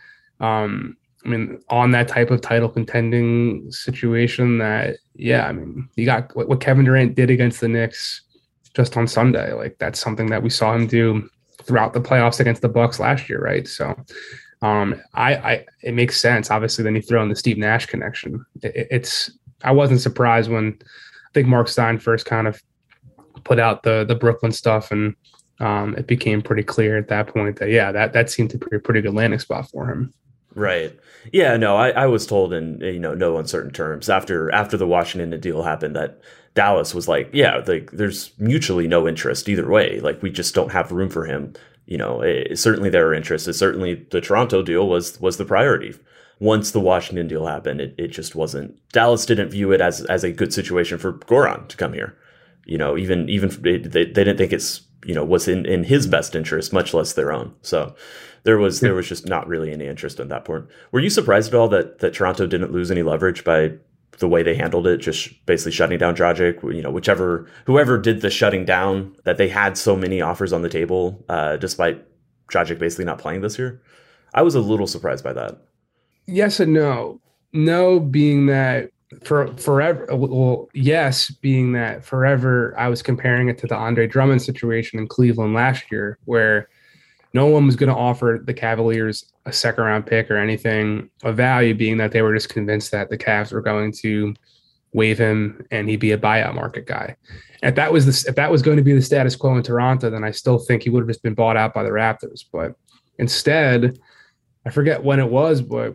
Um, 0.41 0.97
I 1.25 1.29
mean, 1.29 1.61
on 1.69 1.91
that 1.91 2.09
type 2.09 2.31
of 2.31 2.41
title 2.41 2.69
contending 2.69 3.71
situation, 3.71 4.59
that 4.59 4.97
yeah, 5.15 5.47
I 5.47 5.53
mean, 5.53 5.89
you 5.97 6.07
got 6.07 6.35
what, 6.35 6.61
Kevin 6.61 6.87
Durant 6.87 7.15
did 7.15 7.31
against 7.31 7.61
the 7.61 7.69
Knicks 7.69 8.23
just 8.75 8.97
on 8.97 9.07
Sunday. 9.07 9.53
Like 9.53 9.77
that's 9.79 10.01
something 10.01 10.27
that 10.27 10.43
we 10.43 10.49
saw 10.49 10.75
him 10.75 10.87
do 10.87 11.29
throughout 11.63 11.93
the 11.93 12.01
playoffs 12.01 12.41
against 12.41 12.63
the 12.63 12.69
Bucks 12.69 12.99
last 12.99 13.29
year, 13.29 13.41
right? 13.41 13.69
So 13.69 13.95
um, 14.63 15.01
I, 15.15 15.35
I 15.35 15.67
it 15.83 15.95
makes 15.95 16.21
sense. 16.21 16.51
Obviously, 16.51 16.85
then 16.85 16.95
you 16.95 17.03
throw 17.03 17.23
in 17.23 17.29
the 17.29 17.37
Steve 17.37 17.59
Nash 17.59 17.87
connection. 17.87 18.45
It, 18.63 18.89
it's 18.91 19.31
I 19.63 19.73
wasn't 19.73 20.01
surprised 20.01 20.51
when 20.51 20.79
I 20.81 21.31
think 21.35 21.49
Mark 21.49 21.69
Stein 21.69 21.99
first 21.99 22.25
kind 22.25 22.49
of 22.49 22.63
put 23.45 23.59
out 23.59 23.83
the 23.83 24.05
the 24.07 24.15
Brooklyn 24.15 24.53
stuff, 24.53 24.91
and 24.91 25.15
um, 25.61 25.95
it 25.97 26.07
became 26.07 26.43
pretty 26.43 26.63
clear 26.63 26.97
at 26.97 27.09
that 27.09 27.29
point 27.29 27.59
that 27.59 27.71
yeah, 27.71 27.93
that 27.93 28.13
that 28.13 28.31
seemed 28.31 28.51
to 28.51 28.59
be 28.59 28.77
a 28.77 28.81
pretty 28.81 29.01
good 29.01 29.15
landing 29.15 29.39
spot 29.39 29.71
for 29.71 29.89
him. 29.89 30.13
Right. 30.55 30.99
Yeah. 31.33 31.57
No, 31.57 31.77
I, 31.77 31.91
I 31.91 32.07
was 32.07 32.27
told 32.27 32.53
in 32.53 32.81
you 32.81 32.99
know 32.99 33.15
no 33.15 33.39
uncertain 33.39 33.73
terms 33.73 34.11
after 34.11 34.53
after 34.53 34.77
the 34.77 34.87
Washington 34.87 35.39
deal 35.41 35.63
happened 35.63 35.95
that 35.97 36.21
Dallas 36.55 36.95
was 36.95 37.07
like, 37.07 37.31
yeah, 37.33 37.63
like 37.67 37.93
there's 37.93 38.33
mutually 38.39 38.89
no 38.89 39.07
interest 39.07 39.49
either 39.49 39.69
way. 39.69 40.01
Like 40.01 40.23
we 40.23 40.31
just 40.31 40.55
don't 40.55 40.73
have 40.73 40.91
room 40.91 41.09
for 41.09 41.25
him 41.25 41.55
you 41.91 41.99
know, 41.99 42.23
it, 42.23 42.57
certainly 42.57 42.89
there 42.89 43.09
are 43.09 43.13
interests. 43.13 43.59
Certainly, 43.59 44.07
the 44.11 44.21
Toronto 44.21 44.63
deal 44.63 44.89
was 44.89 45.21
was 45.21 45.37
the 45.37 45.45
priority. 45.45 45.93
Once 46.39 46.71
the 46.71 46.81
Washington 46.81 47.27
deal 47.27 47.47
happened, 47.47 47.81
it, 47.81 47.95
it 47.99 48.09
just 48.09 48.37
wasn't. 48.37 48.79
Dallas 48.93 49.27
didn't 49.27 49.51
view 49.51 49.73
it 49.73 49.81
as 49.81 50.03
as 50.03 50.23
a 50.23 50.33
good 50.33 50.55
situation 50.55 50.99
for 50.99 51.15
Goran 51.15 51.67
to 51.67 51.77
come 51.77 51.93
here. 51.93 52.17
You 52.65 52.79
know, 52.79 52.97
even 52.97 53.29
even 53.29 53.51
they, 53.61 53.79
they 53.79 54.05
didn't 54.05 54.37
think 54.37 54.53
it's 54.53 54.83
you 55.05 55.15
know 55.15 55.25
was 55.25 55.49
in 55.49 55.67
in 55.67 55.85
his 55.85 56.07
best 56.07 56.35
interest, 56.35 56.73
much 56.73 56.95
less 56.95 57.13
their 57.13 57.33
own. 57.33 57.55
So 57.63 57.95
there 58.45 58.59
was 58.59 58.81
there 58.81 58.95
was 58.95 59.09
just 59.09 59.27
not 59.27 59.49
really 59.49 59.73
any 59.73 59.87
interest 59.87 60.21
in 60.21 60.29
that 60.29 60.45
point. 60.45 60.67
Were 60.93 61.01
you 61.01 61.11
surprised 61.11 61.53
at 61.53 61.59
all 61.59 61.69
that 61.69 61.99
that 61.99 62.15
Toronto 62.15 62.47
didn't 62.47 62.73
lose 62.73 62.91
any 62.91 63.03
leverage 63.03 63.45
by 63.45 63.73
the 64.19 64.29
way 64.29 64.43
they 64.43 64.55
handled 64.55 64.87
it, 64.87 64.99
just 64.99 65.45
basically 65.47 65.73
shutting 65.73 65.99
down 65.99 66.15
Dragic, 66.15 66.63
you 66.75 66.83
know, 66.83 66.91
whichever 66.91 67.49
whoever 67.65 67.99
did 67.99 68.21
the 68.21 68.31
shutting 68.31 68.65
down, 68.65 69.17
that 69.25 69.39
they 69.39 69.49
had 69.49 69.77
so 69.77 69.97
many 69.97 70.21
offers 70.21 70.53
on 70.53 70.63
the 70.63 70.69
table, 70.69 71.25
uh, 71.29 71.57
despite 71.57 72.05
Dragic 72.49 72.79
basically 72.79 73.07
not 73.07 73.19
playing 73.19 73.41
this 73.41 73.59
year. 73.59 73.83
I 74.35 74.43
was 74.43 74.55
a 74.55 74.61
little 74.61 74.87
surprised 74.87 75.25
by 75.25 75.33
that. 75.33 75.59
Yes 76.27 76.61
and 76.61 76.73
no. 76.73 77.21
No, 77.53 77.99
being 77.99 78.47
that 78.47 78.91
for 79.25 79.55
forever. 79.57 80.11
Uh, 80.13 80.17
well, 80.17 80.69
yes, 80.73 81.31
being 81.31 81.73
that 81.73 82.05
forever. 82.05 82.75
I 82.79 82.89
was 82.89 83.03
comparing 83.03 83.49
it 83.49 83.59
to 83.59 83.67
the 83.67 83.77
Andre 83.77 84.07
Drummond 84.07 84.43
situation 84.43 84.99
in 84.99 85.09
Cleveland 85.09 85.55
last 85.55 85.91
year, 85.91 86.19
where 86.25 86.69
no 87.33 87.47
one 87.47 87.67
was 87.67 87.77
going 87.77 87.91
to 87.91 87.97
offer 87.97 88.41
the 88.43 88.55
Cavaliers 88.55 89.33
a 89.47 89.53
second 89.53 89.85
round 89.85 90.07
pick 90.07 90.31
or 90.31 90.37
anything 90.37 91.11
of 91.23 91.37
value, 91.37 91.75
being 91.75 91.97
that 91.99 92.13
they 92.13 92.23
were 92.23 92.35
just 92.35 92.49
convinced 92.49 92.91
that 92.91 93.09
the 93.11 93.19
Cavs 93.19 93.53
were 93.53 93.61
going 93.61 93.93
to 94.01 94.35
waive 94.93 95.19
him 95.19 95.65
and 95.71 95.89
he'd 95.89 96.01
be 96.01 96.13
a 96.13 96.19
buyout 96.19 96.55
market 96.55 96.87
guy. 96.87 97.17
If 97.63 97.75
that 97.77 97.93
was 97.93 98.07
the, 98.07 98.29
if 98.29 98.37
that 98.37 98.51
was 98.51 98.63
going 98.63 98.77
to 98.79 98.83
be 98.83 98.95
the 98.95 99.03
status 99.03 99.37
quo 99.37 99.57
in 99.57 99.63
Toronto, 99.63 100.11
then 100.11 100.25
I 100.25 100.31
still 100.31 100.59
think 100.59 100.83
he 100.83 100.91
would 100.91 101.01
have 101.01 101.09
just 101.09 101.23
been 101.23 101.35
bought 101.35 101.57
out 101.57 101.75
by 101.75 101.83
the 101.83 101.91
Raptors. 101.91 102.45
But 102.51 102.75
instead, 103.19 103.99
I 104.67 104.71
forget 104.71 105.05
when 105.05 105.21
it 105.21 105.31
was, 105.31 105.63
but 105.63 105.95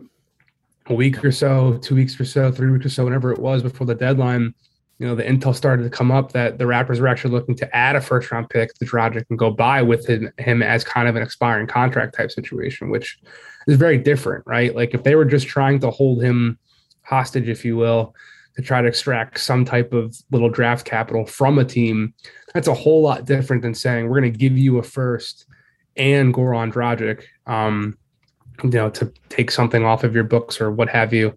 a 0.88 0.94
week 0.94 1.24
or 1.24 1.32
so, 1.32 1.78
two 1.78 1.94
weeks 1.94 2.18
or 2.20 2.24
so, 2.24 2.52
three 2.52 2.70
weeks 2.70 2.86
or 2.86 2.90
so, 2.90 3.04
whenever 3.04 3.32
it 3.32 3.38
was 3.38 3.62
before 3.62 3.86
the 3.86 3.94
deadline, 3.94 4.54
you 4.98 5.06
know, 5.06 5.14
the 5.14 5.22
intel 5.22 5.54
started 5.54 5.82
to 5.82 5.90
come 5.90 6.10
up 6.10 6.32
that 6.32 6.58
the 6.58 6.64
Raptors 6.64 7.00
were 7.00 7.08
actually 7.08 7.32
looking 7.32 7.54
to 7.56 7.76
add 7.76 7.96
a 7.96 8.00
first 8.00 8.30
round 8.30 8.48
pick 8.48 8.72
to 8.74 8.84
Dragic 8.84 9.24
and 9.28 9.38
go 9.38 9.50
buy 9.50 9.82
with 9.82 10.08
him, 10.08 10.32
him 10.38 10.62
as 10.62 10.84
kind 10.84 11.08
of 11.08 11.16
an 11.16 11.22
expiring 11.22 11.66
contract 11.66 12.16
type 12.16 12.30
situation, 12.30 12.88
which 12.88 13.18
is 13.66 13.76
very 13.76 13.98
different, 13.98 14.44
right? 14.46 14.74
Like 14.74 14.94
if 14.94 15.02
they 15.02 15.14
were 15.14 15.24
just 15.24 15.48
trying 15.48 15.80
to 15.80 15.90
hold 15.90 16.22
him 16.22 16.58
hostage, 17.02 17.48
if 17.48 17.64
you 17.64 17.76
will, 17.76 18.14
to 18.56 18.62
try 18.62 18.80
to 18.80 18.88
extract 18.88 19.38
some 19.38 19.66
type 19.66 19.92
of 19.92 20.16
little 20.30 20.48
draft 20.48 20.86
capital 20.86 21.26
from 21.26 21.58
a 21.58 21.64
team, 21.64 22.14
that's 22.54 22.68
a 22.68 22.74
whole 22.74 23.02
lot 23.02 23.26
different 23.26 23.62
than 23.62 23.74
saying 23.74 24.08
we're 24.08 24.20
going 24.20 24.32
to 24.32 24.38
give 24.38 24.56
you 24.56 24.78
a 24.78 24.82
first 24.82 25.46
and 25.96 26.32
Goran 26.32 26.72
Dragic, 26.72 27.24
um, 27.46 27.98
you 28.62 28.70
know, 28.70 28.90
to 28.90 29.12
take 29.28 29.50
something 29.50 29.84
off 29.84 30.04
of 30.04 30.14
your 30.14 30.24
books 30.24 30.60
or 30.60 30.70
what 30.70 30.88
have 30.88 31.12
you. 31.12 31.36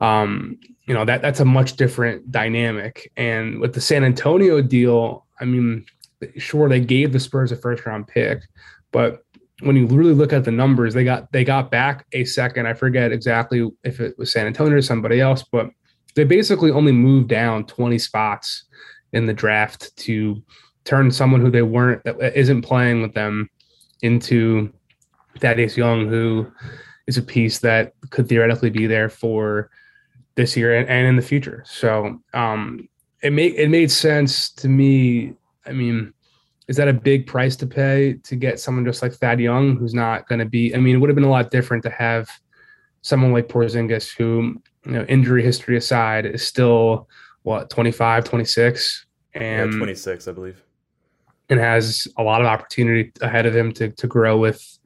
Um, 0.00 0.58
you 0.86 0.94
know 0.94 1.04
that 1.04 1.22
that's 1.22 1.40
a 1.40 1.44
much 1.44 1.76
different 1.76 2.32
dynamic. 2.32 3.12
And 3.16 3.60
with 3.60 3.74
the 3.74 3.80
San 3.80 4.02
Antonio 4.02 4.60
deal, 4.60 5.26
I 5.40 5.44
mean, 5.44 5.86
sure 6.36 6.68
they 6.68 6.80
gave 6.80 7.12
the 7.12 7.20
Spurs 7.20 7.52
a 7.52 7.56
first 7.56 7.86
round 7.86 8.08
pick, 8.08 8.42
but 8.90 9.24
when 9.60 9.76
you 9.76 9.86
really 9.86 10.14
look 10.14 10.32
at 10.32 10.44
the 10.44 10.50
numbers, 10.50 10.94
they 10.94 11.04
got 11.04 11.30
they 11.32 11.44
got 11.44 11.70
back 11.70 12.06
a 12.12 12.24
second. 12.24 12.66
I 12.66 12.74
forget 12.74 13.12
exactly 13.12 13.68
if 13.84 14.00
it 14.00 14.18
was 14.18 14.32
San 14.32 14.46
Antonio 14.46 14.78
or 14.78 14.82
somebody 14.82 15.20
else, 15.20 15.44
but 15.52 15.70
they 16.14 16.24
basically 16.24 16.70
only 16.70 16.92
moved 16.92 17.28
down 17.28 17.66
20 17.66 17.98
spots 17.98 18.64
in 19.12 19.26
the 19.26 19.32
draft 19.32 19.94
to 19.98 20.42
turn 20.84 21.10
someone 21.10 21.40
who 21.40 21.50
they 21.50 21.62
weren't 21.62 22.02
that 22.04 22.38
isn't 22.38 22.62
playing 22.62 23.02
with 23.02 23.14
them 23.14 23.48
into 24.02 24.72
Thaddeus 25.38 25.76
Young, 25.76 26.08
who 26.08 26.50
is 27.06 27.16
a 27.16 27.22
piece 27.22 27.58
that 27.60 27.94
could 28.10 28.28
theoretically 28.28 28.70
be 28.70 28.86
there 28.86 29.08
for 29.08 29.70
this 30.34 30.56
year 30.56 30.76
and, 30.76 30.88
and 30.88 31.06
in 31.06 31.16
the 31.16 31.22
future. 31.22 31.62
So 31.66 32.20
um, 32.34 32.88
it 33.22 33.32
made 33.32 33.54
it 33.54 33.68
made 33.68 33.90
sense 33.90 34.50
to 34.52 34.68
me. 34.68 35.34
I 35.66 35.72
mean, 35.72 36.12
is 36.68 36.76
that 36.76 36.88
a 36.88 36.92
big 36.92 37.26
price 37.26 37.56
to 37.56 37.66
pay 37.66 38.14
to 38.24 38.36
get 38.36 38.60
someone 38.60 38.84
just 38.84 39.02
like 39.02 39.12
Thad 39.12 39.40
Young, 39.40 39.76
who's 39.76 39.94
not 39.94 40.28
going 40.28 40.38
to 40.38 40.44
be? 40.44 40.74
I 40.74 40.78
mean, 40.78 40.96
it 40.96 40.98
would 40.98 41.10
have 41.10 41.16
been 41.16 41.24
a 41.24 41.30
lot 41.30 41.50
different 41.50 41.82
to 41.82 41.90
have 41.90 42.30
someone 43.02 43.32
like 43.32 43.48
Porzingis, 43.48 44.14
who 44.16 44.60
you 44.86 44.92
know, 44.92 45.04
injury 45.08 45.42
history 45.42 45.76
aside, 45.76 46.26
is 46.26 46.46
still 46.46 47.08
what 47.42 47.70
25, 47.70 48.24
26, 48.24 49.06
and 49.34 49.72
yeah, 49.72 49.78
26, 49.78 50.28
I 50.28 50.32
believe, 50.32 50.62
and 51.48 51.58
has 51.58 52.06
a 52.16 52.22
lot 52.22 52.40
of 52.40 52.46
opportunity 52.46 53.12
ahead 53.20 53.46
of 53.46 53.54
him 53.54 53.72
to 53.72 53.90
to 53.90 54.06
grow 54.06 54.38
with 54.38 54.78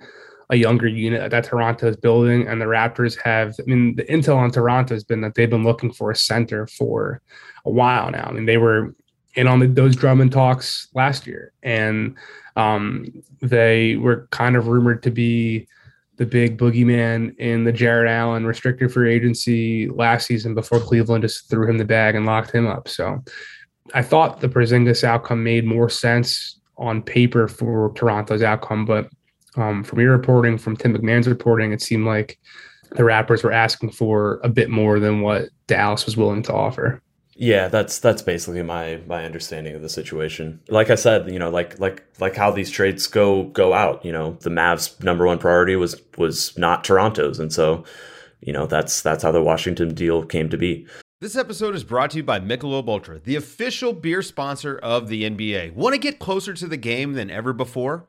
a 0.50 0.56
younger 0.56 0.86
unit 0.86 1.30
that 1.30 1.44
Toronto 1.44 1.88
is 1.88 1.96
building, 1.96 2.46
and 2.46 2.60
the 2.60 2.66
Raptors 2.66 3.18
have. 3.22 3.54
I 3.58 3.62
mean, 3.66 3.96
the 3.96 4.04
intel 4.04 4.36
on 4.36 4.50
Toronto 4.50 4.94
has 4.94 5.04
been 5.04 5.20
that 5.22 5.34
they've 5.34 5.50
been 5.50 5.64
looking 5.64 5.92
for 5.92 6.10
a 6.10 6.16
center 6.16 6.66
for 6.66 7.20
a 7.64 7.70
while 7.70 8.10
now. 8.10 8.26
I 8.28 8.32
mean, 8.32 8.46
they 8.46 8.58
were 8.58 8.94
in 9.34 9.46
on 9.48 9.58
the, 9.58 9.66
those 9.66 9.96
Drummond 9.96 10.32
talks 10.32 10.88
last 10.94 11.26
year, 11.26 11.52
and 11.62 12.16
Um, 12.56 13.10
they 13.40 13.96
were 13.96 14.28
kind 14.30 14.54
of 14.54 14.68
rumored 14.68 15.02
to 15.02 15.10
be 15.10 15.66
the 16.18 16.24
big 16.24 16.56
boogeyman 16.56 17.36
in 17.38 17.64
the 17.64 17.72
Jarrett 17.72 18.08
Allen 18.08 18.46
restricted 18.46 18.92
free 18.92 19.12
agency 19.12 19.88
last 19.88 20.28
season 20.28 20.54
before 20.54 20.78
Cleveland 20.78 21.22
just 21.22 21.50
threw 21.50 21.68
him 21.68 21.78
the 21.78 21.84
bag 21.84 22.14
and 22.14 22.26
locked 22.26 22.52
him 22.52 22.68
up. 22.68 22.86
So 22.86 23.24
I 23.92 24.02
thought 24.02 24.40
the 24.40 24.48
Porzingis 24.48 25.02
outcome 25.02 25.42
made 25.42 25.64
more 25.64 25.90
sense 25.90 26.60
on 26.76 27.02
paper 27.02 27.48
for 27.48 27.92
Toronto's 27.96 28.42
outcome, 28.42 28.84
but 28.84 29.10
um, 29.56 29.84
from 29.84 30.00
your 30.00 30.12
reporting, 30.12 30.58
from 30.58 30.76
Tim 30.76 30.96
McMahon's 30.96 31.28
reporting, 31.28 31.72
it 31.72 31.82
seemed 31.82 32.06
like 32.06 32.38
the 32.90 33.02
Raptors 33.02 33.42
were 33.42 33.52
asking 33.52 33.90
for 33.90 34.40
a 34.42 34.48
bit 34.48 34.70
more 34.70 35.00
than 35.00 35.20
what 35.20 35.48
Dallas 35.66 36.06
was 36.06 36.16
willing 36.16 36.42
to 36.44 36.52
offer. 36.52 37.00
Yeah, 37.36 37.66
that's 37.66 37.98
that's 37.98 38.22
basically 38.22 38.62
my 38.62 39.00
my 39.08 39.24
understanding 39.24 39.74
of 39.74 39.82
the 39.82 39.88
situation. 39.88 40.60
Like 40.68 40.90
I 40.90 40.94
said, 40.94 41.28
you 41.30 41.38
know, 41.38 41.50
like 41.50 41.78
like 41.80 42.04
like 42.20 42.36
how 42.36 42.52
these 42.52 42.70
trades 42.70 43.08
go 43.08 43.44
go 43.44 43.72
out. 43.72 44.04
You 44.04 44.12
know, 44.12 44.38
the 44.40 44.50
Mavs' 44.50 45.02
number 45.02 45.26
one 45.26 45.38
priority 45.38 45.74
was 45.74 46.00
was 46.16 46.56
not 46.56 46.84
Toronto's, 46.84 47.40
and 47.40 47.52
so 47.52 47.84
you 48.40 48.52
know 48.52 48.66
that's 48.66 49.02
that's 49.02 49.24
how 49.24 49.32
the 49.32 49.42
Washington 49.42 49.94
deal 49.94 50.24
came 50.24 50.48
to 50.48 50.56
be. 50.56 50.86
This 51.20 51.36
episode 51.36 51.74
is 51.74 51.82
brought 51.82 52.10
to 52.10 52.18
you 52.18 52.22
by 52.22 52.38
Michelob 52.38 52.86
Ultra, 52.86 53.18
the 53.18 53.34
official 53.34 53.92
beer 53.92 54.22
sponsor 54.22 54.78
of 54.78 55.08
the 55.08 55.24
NBA. 55.24 55.74
Want 55.74 55.94
to 55.94 55.98
get 55.98 56.18
closer 56.18 56.54
to 56.54 56.66
the 56.68 56.76
game 56.76 57.14
than 57.14 57.30
ever 57.30 57.52
before? 57.52 58.08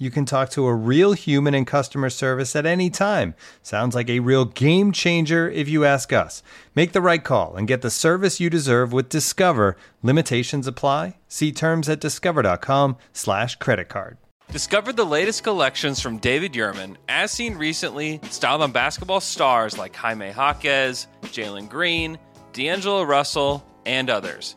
you 0.00 0.10
can 0.10 0.24
talk 0.24 0.48
to 0.50 0.66
a 0.66 0.74
real 0.74 1.12
human 1.12 1.54
in 1.54 1.66
customer 1.66 2.08
service 2.08 2.56
at 2.56 2.64
any 2.64 2.88
time. 2.88 3.34
Sounds 3.62 3.94
like 3.94 4.08
a 4.08 4.20
real 4.20 4.46
game 4.46 4.92
changer 4.92 5.50
if 5.50 5.68
you 5.68 5.84
ask 5.84 6.12
us. 6.12 6.42
Make 6.74 6.92
the 6.92 7.02
right 7.02 7.22
call 7.22 7.54
and 7.54 7.68
get 7.68 7.82
the 7.82 7.90
service 7.90 8.40
you 8.40 8.48
deserve 8.48 8.92
with 8.92 9.10
Discover. 9.10 9.76
Limitations 10.02 10.66
apply. 10.66 11.18
See 11.28 11.52
terms 11.52 11.88
at 11.88 12.00
discover.com/slash 12.00 13.56
credit 13.56 13.88
card. 13.90 14.16
Discover 14.50 14.94
the 14.94 15.04
latest 15.04 15.44
collections 15.44 16.00
from 16.00 16.18
David 16.18 16.54
Yurman, 16.54 16.96
as 17.08 17.30
seen 17.30 17.54
recently, 17.54 18.20
styled 18.30 18.62
on 18.62 18.72
basketball 18.72 19.20
stars 19.20 19.78
like 19.78 19.94
Jaime 19.94 20.32
Jaquez, 20.32 21.06
Jalen 21.24 21.68
Green, 21.68 22.18
D'Angelo 22.52 23.02
Russell, 23.02 23.64
and 23.86 24.10
others. 24.10 24.56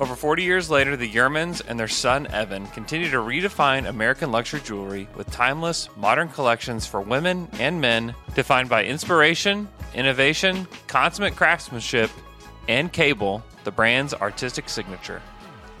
Over 0.00 0.16
40 0.16 0.42
years 0.42 0.70
later, 0.70 0.96
the 0.96 1.12
Yurmans 1.12 1.60
and 1.68 1.78
their 1.78 1.86
son 1.86 2.26
Evan 2.28 2.66
continue 2.68 3.10
to 3.10 3.18
redefine 3.18 3.86
American 3.86 4.32
luxury 4.32 4.62
jewelry 4.62 5.06
with 5.14 5.30
timeless, 5.30 5.90
modern 5.94 6.30
collections 6.30 6.86
for 6.86 7.02
women 7.02 7.48
and 7.58 7.82
men 7.82 8.14
defined 8.34 8.70
by 8.70 8.86
inspiration, 8.86 9.68
innovation, 9.92 10.66
consummate 10.86 11.36
craftsmanship, 11.36 12.10
and 12.66 12.90
cable, 12.90 13.44
the 13.64 13.70
brand's 13.70 14.14
artistic 14.14 14.70
signature. 14.70 15.20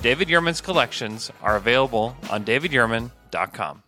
David 0.02 0.28
Yurman's 0.28 0.60
collections 0.60 1.30
are 1.40 1.56
available 1.56 2.14
on 2.28 2.44
davidyurman.com. 2.44 3.82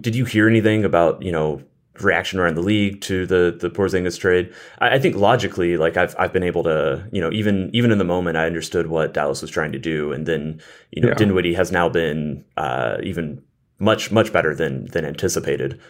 Did 0.00 0.16
you 0.16 0.24
hear 0.24 0.48
anything 0.48 0.86
about, 0.86 1.20
you 1.20 1.30
know, 1.30 1.62
reaction 2.00 2.38
around 2.38 2.54
the 2.54 2.62
league 2.62 3.00
to 3.02 3.26
the 3.26 3.56
the 3.58 3.70
Porzingis 3.70 4.18
trade. 4.18 4.52
I, 4.78 4.94
I, 4.94 4.98
think 4.98 5.16
logically, 5.16 5.76
like 5.76 5.96
I've 5.96 6.14
I've 6.18 6.32
been 6.32 6.42
able 6.42 6.62
to, 6.64 7.06
you 7.12 7.20
know, 7.20 7.30
even 7.32 7.70
even 7.72 7.92
in 7.92 7.98
the 7.98 8.04
moment, 8.04 8.36
I 8.36 8.46
understood 8.46 8.88
what 8.88 9.14
Dallas 9.14 9.42
was 9.42 9.50
trying 9.50 9.72
to 9.72 9.78
do, 9.78 10.12
and 10.12 10.26
then 10.26 10.60
you 10.90 11.02
know, 11.02 11.08
yeah. 11.08 11.14
Dinwiddie 11.14 11.54
has 11.54 11.70
now 11.70 11.88
been 11.88 12.44
uh, 12.56 12.96
even 13.02 13.42
much 13.78 14.10
much 14.10 14.32
better 14.32 14.54
than 14.54 14.86
than 14.86 15.04
anticipated. 15.04 15.80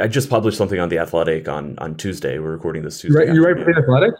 I 0.00 0.08
just 0.08 0.28
published 0.28 0.58
something 0.58 0.80
on 0.80 0.88
the 0.88 0.98
Athletic 0.98 1.48
on 1.48 1.78
on 1.78 1.96
Tuesday. 1.96 2.38
We're 2.38 2.52
recording 2.52 2.82
this 2.82 3.00
Tuesday. 3.00 3.26
Right, 3.26 3.34
you 3.34 3.44
write 3.44 3.58
for 3.58 3.72
the 3.72 3.78
Athletic. 3.78 4.14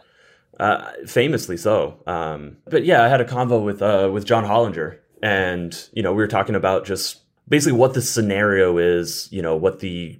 Uh, 0.59 0.91
famously 1.07 1.57
so. 1.57 1.99
Um, 2.05 2.57
but 2.65 2.85
yeah, 2.85 3.03
I 3.03 3.07
had 3.07 3.21
a 3.21 3.25
convo 3.25 3.63
with 3.63 3.81
uh, 3.81 4.09
with 4.13 4.25
John 4.25 4.45
Hollinger, 4.45 4.99
and 5.21 5.89
you 5.93 6.03
know, 6.03 6.11
we 6.11 6.17
were 6.17 6.27
talking 6.27 6.55
about 6.55 6.85
just 6.85 7.21
basically 7.49 7.77
what 7.77 7.93
the 7.93 8.01
scenario 8.01 8.77
is. 8.77 9.27
You 9.31 9.41
know, 9.41 9.55
what 9.55 9.79
the 9.79 10.19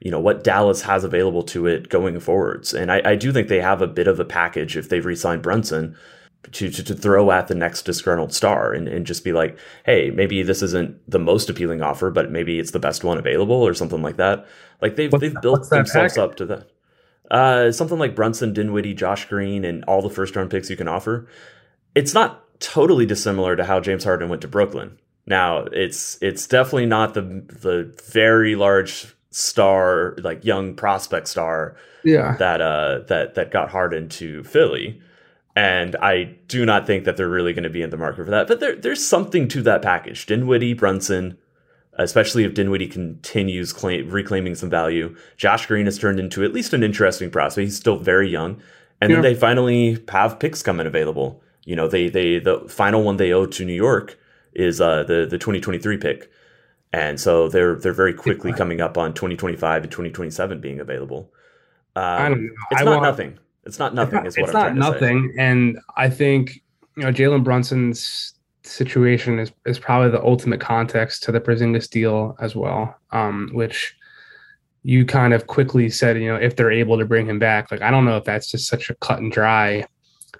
you 0.00 0.10
know 0.10 0.20
what 0.20 0.44
Dallas 0.44 0.82
has 0.82 1.04
available 1.04 1.42
to 1.44 1.66
it 1.66 1.88
going 1.88 2.18
forwards. 2.20 2.72
And 2.74 2.90
I, 2.90 3.02
I 3.04 3.16
do 3.16 3.32
think 3.32 3.48
they 3.48 3.60
have 3.60 3.82
a 3.82 3.86
bit 3.86 4.08
of 4.08 4.20
a 4.20 4.24
package 4.24 4.76
if 4.76 4.88
they've 4.88 5.04
re-signed 5.04 5.42
Brunson 5.42 5.96
to, 6.52 6.70
to, 6.70 6.82
to 6.84 6.94
throw 6.94 7.30
at 7.30 7.48
the 7.48 7.54
next 7.54 7.82
disgruntled 7.82 8.32
star 8.32 8.72
and, 8.72 8.88
and 8.88 9.06
just 9.06 9.24
be 9.24 9.32
like, 9.32 9.58
hey, 9.84 10.10
maybe 10.10 10.42
this 10.42 10.62
isn't 10.62 10.98
the 11.10 11.18
most 11.18 11.50
appealing 11.50 11.82
offer, 11.82 12.10
but 12.10 12.30
maybe 12.30 12.58
it's 12.58 12.70
the 12.70 12.78
best 12.78 13.04
one 13.04 13.18
available 13.18 13.56
or 13.56 13.74
something 13.74 14.02
like 14.02 14.16
that. 14.16 14.46
Like 14.80 14.96
they've 14.96 15.12
what's, 15.12 15.20
they've 15.20 15.42
built 15.42 15.68
themselves 15.68 16.14
package? 16.14 16.18
up 16.18 16.36
to 16.36 16.46
that. 16.46 16.70
Uh, 17.30 17.72
something 17.72 17.98
like 17.98 18.14
Brunson, 18.14 18.52
Dinwiddie, 18.54 18.94
Josh 18.94 19.26
Green, 19.26 19.64
and 19.64 19.84
all 19.84 20.00
the 20.00 20.08
first 20.08 20.34
round 20.34 20.50
picks 20.50 20.70
you 20.70 20.76
can 20.76 20.88
offer. 20.88 21.28
It's 21.94 22.14
not 22.14 22.44
totally 22.60 23.04
dissimilar 23.04 23.56
to 23.56 23.64
how 23.64 23.80
James 23.80 24.04
Harden 24.04 24.28
went 24.28 24.42
to 24.42 24.48
Brooklyn. 24.48 24.98
Now 25.26 25.64
it's 25.72 26.16
it's 26.22 26.46
definitely 26.46 26.86
not 26.86 27.12
the 27.12 27.20
the 27.20 27.94
very 28.10 28.54
large 28.54 29.14
star, 29.30 30.16
like 30.18 30.44
young 30.44 30.74
prospect 30.74 31.28
star, 31.28 31.76
yeah, 32.04 32.36
that 32.38 32.60
uh 32.60 33.00
that 33.08 33.34
that 33.34 33.50
got 33.50 33.70
Harden 33.70 34.08
to 34.10 34.44
Philly. 34.44 35.00
And 35.56 35.96
I 35.96 36.36
do 36.46 36.64
not 36.64 36.86
think 36.86 37.04
that 37.04 37.16
they're 37.16 37.28
really 37.28 37.52
going 37.52 37.64
to 37.64 37.70
be 37.70 37.82
in 37.82 37.90
the 37.90 37.96
market 37.96 38.24
for 38.24 38.30
that. 38.30 38.46
But 38.46 38.60
there, 38.60 38.76
there's 38.76 39.04
something 39.04 39.48
to 39.48 39.62
that 39.62 39.82
package. 39.82 40.24
Dinwiddie, 40.24 40.74
Brunson, 40.74 41.36
especially 41.94 42.44
if 42.44 42.54
Dinwiddie 42.54 42.86
continues 42.86 43.72
claim, 43.72 44.08
reclaiming 44.08 44.54
some 44.54 44.70
value. 44.70 45.16
Josh 45.36 45.66
Green 45.66 45.86
has 45.86 45.98
turned 45.98 46.20
into 46.20 46.44
at 46.44 46.52
least 46.52 46.72
an 46.74 46.84
interesting 46.84 47.28
prospect. 47.28 47.64
He's 47.64 47.76
still 47.76 47.98
very 47.98 48.30
young. 48.30 48.62
And 49.00 49.10
yeah. 49.10 49.16
then 49.16 49.22
they 49.22 49.34
finally 49.34 49.98
have 50.10 50.38
picks 50.38 50.62
coming 50.62 50.86
available. 50.86 51.42
You 51.64 51.74
know, 51.76 51.88
they 51.88 52.08
they 52.08 52.38
the 52.38 52.60
final 52.68 53.02
one 53.02 53.16
they 53.16 53.32
owe 53.32 53.46
to 53.46 53.64
New 53.64 53.74
York 53.74 54.16
is 54.54 54.80
uh, 54.80 55.02
the 55.02 55.26
the 55.28 55.38
2023 55.38 55.96
pick 55.98 56.30
and 56.92 57.20
so 57.20 57.48
they're 57.48 57.76
they're 57.76 57.92
very 57.92 58.14
quickly 58.14 58.52
coming 58.52 58.80
up 58.80 58.96
on 58.96 59.12
2025 59.12 59.82
and 59.82 59.90
2027 59.90 60.60
being 60.60 60.80
available. 60.80 61.30
Um, 61.96 62.02
I 62.04 62.28
don't 62.28 62.46
know. 62.46 62.52
It's 62.70 62.80
I 62.80 62.84
not 62.84 62.90
want, 62.90 63.02
nothing. 63.02 63.38
It's 63.64 63.78
not 63.78 63.94
nothing. 63.94 64.24
It's 64.24 64.36
not, 64.36 64.48
is 64.48 64.54
what 64.54 64.66
it's 64.70 64.76
not 64.76 64.76
nothing. 64.76 65.34
And 65.38 65.78
I 65.96 66.08
think 66.08 66.62
you 66.96 67.02
know 67.02 67.12
Jalen 67.12 67.44
Brunson's 67.44 68.34
situation 68.62 69.38
is 69.38 69.52
is 69.66 69.78
probably 69.78 70.10
the 70.10 70.22
ultimate 70.22 70.60
context 70.60 71.22
to 71.24 71.32
the 71.32 71.40
Porzingis 71.40 71.90
deal 71.90 72.36
as 72.40 72.56
well, 72.56 72.96
um, 73.12 73.50
which 73.52 73.94
you 74.82 75.04
kind 75.04 75.34
of 75.34 75.46
quickly 75.46 75.90
said, 75.90 76.16
you 76.18 76.28
know, 76.28 76.36
if 76.36 76.56
they're 76.56 76.70
able 76.70 76.98
to 76.98 77.04
bring 77.04 77.26
him 77.26 77.38
back, 77.38 77.70
like 77.70 77.82
I 77.82 77.90
don't 77.90 78.04
know 78.04 78.16
if 78.16 78.24
that's 78.24 78.50
just 78.50 78.68
such 78.68 78.88
a 78.88 78.94
cut 78.96 79.18
and 79.18 79.30
dry 79.30 79.84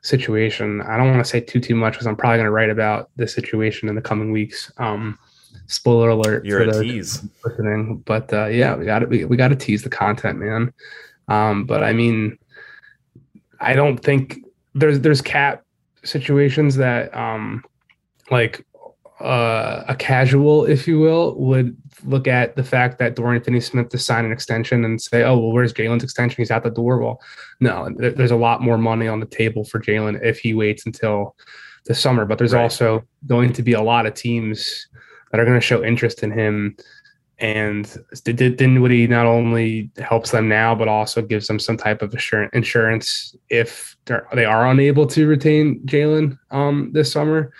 situation. 0.02 0.80
I 0.82 0.96
don't 0.96 1.10
want 1.10 1.24
to 1.24 1.28
say 1.28 1.40
too 1.40 1.60
too 1.60 1.74
much 1.74 1.94
because 1.94 2.06
I'm 2.06 2.16
probably 2.16 2.38
going 2.38 2.46
to 2.46 2.52
write 2.52 2.70
about 2.70 3.10
this 3.16 3.34
situation 3.34 3.88
in 3.88 3.94
the 3.94 4.00
coming 4.00 4.32
weeks. 4.32 4.72
Um, 4.78 5.18
spoiler 5.68 6.08
alert 6.08 6.44
You're 6.44 6.64
for 6.64 6.80
a 6.80 6.82
tease. 6.82 7.22
listening. 7.44 8.02
But 8.04 8.32
uh, 8.32 8.46
yeah, 8.46 8.74
we 8.74 8.84
got 8.84 9.00
to 9.00 9.06
we, 9.06 9.24
we 9.24 9.36
got 9.36 9.48
to 9.48 9.56
tease 9.56 9.82
the 9.82 9.90
content, 9.90 10.38
man. 10.38 10.72
Um, 11.28 11.64
but 11.64 11.84
I 11.84 11.92
mean, 11.92 12.38
I 13.60 13.74
don't 13.74 13.98
think 13.98 14.44
there's 14.74 15.00
there's 15.00 15.22
cap 15.22 15.64
situations 16.02 16.76
that 16.76 17.14
um, 17.16 17.64
like 18.30 18.64
uh, 19.20 19.84
a 19.88 19.94
casual, 19.94 20.64
if 20.64 20.86
you 20.86 20.98
will, 20.98 21.34
would 21.38 21.76
look 22.04 22.28
at 22.28 22.54
the 22.54 22.62
fact 22.62 22.98
that 22.98 23.16
Dorian 23.16 23.42
Finney-Smith 23.42 23.88
to 23.88 23.98
sign 23.98 24.24
an 24.24 24.32
extension 24.32 24.84
and 24.84 25.00
say, 25.00 25.22
"Oh, 25.22 25.38
well, 25.38 25.52
where's 25.52 25.72
Jalen's 25.72 26.04
extension? 26.04 26.36
He's 26.36 26.50
out 26.50 26.62
the 26.62 26.70
door." 26.70 26.98
Well, 26.98 27.20
no, 27.60 27.90
there's 27.96 28.30
a 28.30 28.36
lot 28.36 28.62
more 28.62 28.78
money 28.78 29.08
on 29.08 29.20
the 29.20 29.26
table 29.26 29.64
for 29.64 29.80
Jalen 29.80 30.22
if 30.22 30.38
he 30.38 30.54
waits 30.54 30.86
until 30.86 31.34
the 31.86 31.94
summer. 31.94 32.24
But 32.24 32.38
there's 32.38 32.54
right. 32.54 32.62
also 32.62 33.04
going 33.26 33.52
to 33.54 33.62
be 33.62 33.72
a 33.72 33.82
lot 33.82 34.06
of 34.06 34.14
teams 34.14 34.87
that 35.30 35.40
are 35.40 35.44
going 35.44 35.58
to 35.58 35.66
show 35.66 35.84
interest 35.84 36.22
in 36.22 36.30
him 36.30 36.76
and 37.38 37.96
Din- 38.24 38.56
Dinwiddie 38.56 39.06
not 39.06 39.26
only 39.26 39.90
helps 39.98 40.32
them 40.32 40.48
now, 40.48 40.74
but 40.74 40.88
also 40.88 41.22
gives 41.22 41.46
them 41.46 41.58
some 41.58 41.76
type 41.76 42.02
of 42.02 42.12
assurance, 42.14 42.50
insurance 42.52 43.36
if 43.48 43.96
they're, 44.06 44.26
unable 44.32 45.06
to 45.06 45.26
retain 45.26 45.80
Jalen 45.86 46.38
um, 46.50 46.90
this 46.92 47.12
summer. 47.12 47.52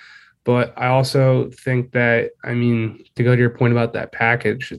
But 0.45 0.73
I 0.77 0.89
also 0.89 1.51
think 1.51 1.93
that, 1.93 2.31
I 2.43 2.55
mean, 2.55 3.05
to 3.15 3.23
go 3.23 3.35
to 3.35 3.41
your 3.41 3.51
point 3.51 3.73
about 3.73 3.93
that 3.93 4.13
package, 4.13 4.73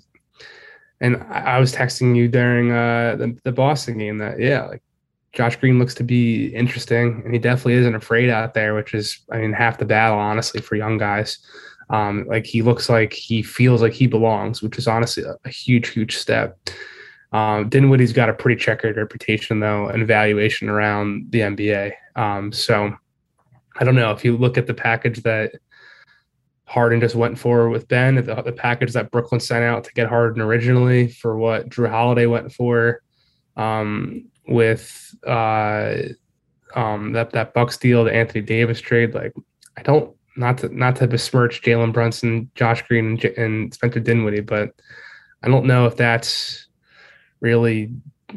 and 0.99 1.15
I, 1.29 1.41
I 1.41 1.59
was 1.59 1.73
texting 1.73 2.15
you 2.15 2.27
during 2.27 2.71
uh, 2.71 3.15
the, 3.17 3.37
the 3.43 3.51
Boston 3.53 3.97
game 3.99 4.17
that, 4.17 4.39
yeah, 4.39 4.65
like 4.65 4.81
Josh 5.31 5.55
Green 5.55 5.79
looks 5.79 5.93
to 5.95 6.03
be 6.03 6.47
interesting, 6.47 7.21
and 7.23 7.33
he 7.33 7.39
definitely 7.39 7.75
isn't 7.75 7.95
afraid 7.95 8.29
out 8.29 8.53
there, 8.53 8.73
which 8.73 8.93
is, 8.93 9.19
I 9.31 9.37
mean, 9.37 9.53
half 9.53 9.77
the 9.77 9.85
battle, 9.85 10.17
honestly, 10.17 10.59
for 10.59 10.75
young 10.75 10.97
guys. 10.97 11.37
Um, 11.89 12.25
like 12.27 12.45
he 12.45 12.61
looks 12.61 12.89
like 12.89 13.13
he 13.13 13.41
feels 13.41 13.81
like 13.81 13.93
he 13.93 14.07
belongs, 14.07 14.61
which 14.61 14.77
is 14.77 14.87
honestly 14.87 15.23
a, 15.23 15.35
a 15.45 15.49
huge, 15.49 15.89
huge 15.89 16.17
step. 16.17 16.57
Um, 17.31 17.69
Dinwiddie's 17.69 18.13
got 18.13 18.29
a 18.29 18.33
pretty 18.33 18.59
checkered 18.59 18.97
reputation, 18.97 19.59
though, 19.59 19.87
and 19.87 20.07
valuation 20.07 20.69
around 20.69 21.31
the 21.31 21.39
NBA. 21.39 21.93
Um, 22.15 22.51
so 22.51 22.93
I 23.79 23.83
don't 23.83 23.95
know 23.95 24.11
if 24.11 24.25
you 24.25 24.37
look 24.37 24.57
at 24.57 24.67
the 24.67 24.73
package 24.73 25.21
that 25.23 25.53
Harden 26.65 26.99
just 26.99 27.15
went 27.15 27.37
for 27.39 27.69
with 27.69 27.87
Ben, 27.87 28.15
the, 28.15 28.41
the 28.43 28.51
package 28.51 28.93
that 28.93 29.09
Brooklyn 29.09 29.39
sent 29.39 29.63
out 29.63 29.83
to 29.85 29.93
get 29.93 30.07
Harden 30.07 30.41
originally 30.41 31.07
for 31.07 31.37
what 31.37 31.69
Jrue 31.69 31.89
Holiday 31.89 32.27
went 32.27 32.51
for, 32.51 33.01
um, 33.57 34.29
with 34.47 35.15
uh, 35.25 35.93
um, 36.75 37.13
that 37.13 37.31
that 37.31 37.53
Bucks 37.53 37.77
deal, 37.77 38.03
the 38.03 38.13
Anthony 38.13 38.41
Davis 38.41 38.81
trade. 38.81 39.13
Like, 39.15 39.33
I 39.77 39.81
don't 39.81 40.15
not 40.35 40.57
to 40.59 40.75
not 40.75 40.95
to 40.97 41.07
besmirch 41.07 41.61
Jalen 41.61 41.93
Brunson, 41.93 42.49
Josh 42.55 42.81
Green, 42.87 43.05
and, 43.11 43.23
and 43.37 43.73
Spencer 43.73 43.99
Dinwiddie, 43.99 44.41
but 44.41 44.73
I 45.43 45.47
don't 45.47 45.65
know 45.65 45.85
if 45.85 45.95
that's 45.95 46.67
really 47.41 47.91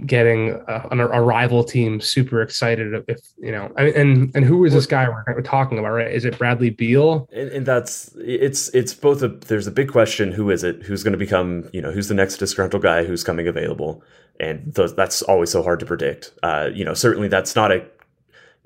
getting 0.06 0.50
a, 0.68 0.88
a, 0.90 1.20
rival 1.20 1.62
team 1.62 2.00
super 2.00 2.40
excited 2.40 3.04
if 3.08 3.20
you 3.36 3.52
know 3.52 3.70
and 3.76 4.34
and 4.34 4.44
who 4.44 4.64
is 4.64 4.72
this 4.72 4.86
guy 4.86 5.06
we're 5.08 5.42
talking 5.42 5.78
about 5.78 5.90
right? 5.90 6.10
Is 6.10 6.24
it 6.24 6.38
bradley 6.38 6.70
beal? 6.70 7.28
And, 7.32 7.48
and 7.50 7.66
that's 7.66 8.10
it's 8.16 8.68
it's 8.70 8.94
both 8.94 9.22
a 9.22 9.28
there's 9.28 9.66
a 9.66 9.70
big 9.70 9.90
question 9.90 10.32
who 10.32 10.50
is 10.50 10.64
it? 10.64 10.82
Who's 10.82 11.02
going 11.02 11.12
to 11.12 11.18
become 11.18 11.68
you 11.72 11.82
know 11.82 11.92
who's 11.92 12.08
the 12.08 12.14
next 12.14 12.38
disgruntled 12.38 12.82
guy 12.82 13.04
who's 13.04 13.22
coming 13.22 13.46
available? 13.46 14.02
And 14.40 14.72
those, 14.72 14.96
that's 14.96 15.22
always 15.22 15.50
so 15.50 15.62
hard 15.62 15.78
to 15.80 15.86
predict. 15.86 16.32
Uh, 16.42 16.70
you 16.72 16.84
know 16.84 16.94
certainly 16.94 17.28
that's 17.28 17.54
not 17.54 17.70
a 17.70 17.84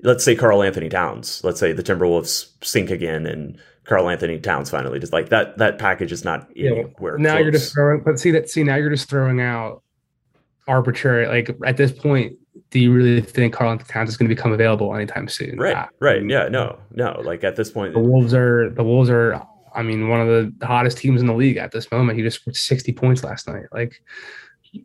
let's 0.03 0.23
say 0.23 0.35
Karl-Anthony 0.35 0.89
Towns 0.89 1.43
let's 1.43 1.59
say 1.59 1.73
the 1.73 1.83
timberwolves 1.83 2.49
sink 2.63 2.89
again 2.89 3.25
and 3.25 3.57
Karl-Anthony 3.85 4.39
Towns 4.39 4.69
finally 4.69 4.99
just 4.99 5.13
like 5.13 5.29
that 5.29 5.57
that 5.57 5.79
package 5.79 6.11
is 6.11 6.23
not 6.23 6.49
anywhere 6.55 7.17
yeah, 7.17 7.23
now 7.23 7.31
close. 7.31 7.41
you're 7.43 7.51
just 7.51 7.73
throwing 7.73 8.01
but 8.03 8.19
see 8.19 8.31
that 8.31 8.49
see 8.49 8.63
now 8.63 8.75
you're 8.75 8.89
just 8.89 9.09
throwing 9.09 9.41
out 9.41 9.81
arbitrary. 10.67 11.27
Like 11.27 11.55
at 11.65 11.77
this 11.77 11.91
point, 11.91 12.37
do 12.69 12.79
you 12.79 12.91
really 12.93 13.21
think 13.21 13.53
Karl-Anthony 13.53 13.87
Towns 13.87 14.09
is 14.09 14.17
going 14.17 14.29
to 14.29 14.35
become 14.35 14.51
available 14.51 14.93
anytime 14.93 15.27
soon? 15.27 15.57
Right, 15.57 15.75
uh, 15.75 15.87
right. 15.99 16.21
Yeah, 16.27 16.49
no, 16.49 16.77
no. 16.91 17.21
Like 17.23 17.43
at 17.43 17.55
this 17.55 17.71
point, 17.71 17.93
the 17.93 17.99
Wolves 17.99 18.33
are 18.33 18.69
the 18.69 18.83
Wolves 18.83 19.09
are. 19.09 19.41
I 19.73 19.83
mean, 19.83 20.09
one 20.09 20.19
of 20.21 20.27
the 20.27 20.65
hottest 20.65 20.97
teams 20.97 21.21
in 21.21 21.27
the 21.27 21.35
league 21.35 21.57
at 21.57 21.71
this 21.71 21.91
moment. 21.91 22.17
He 22.17 22.23
just 22.23 22.41
scored 22.41 22.55
60 22.55 22.93
points 22.93 23.23
last 23.23 23.47
night. 23.47 23.65
Like, 23.71 24.01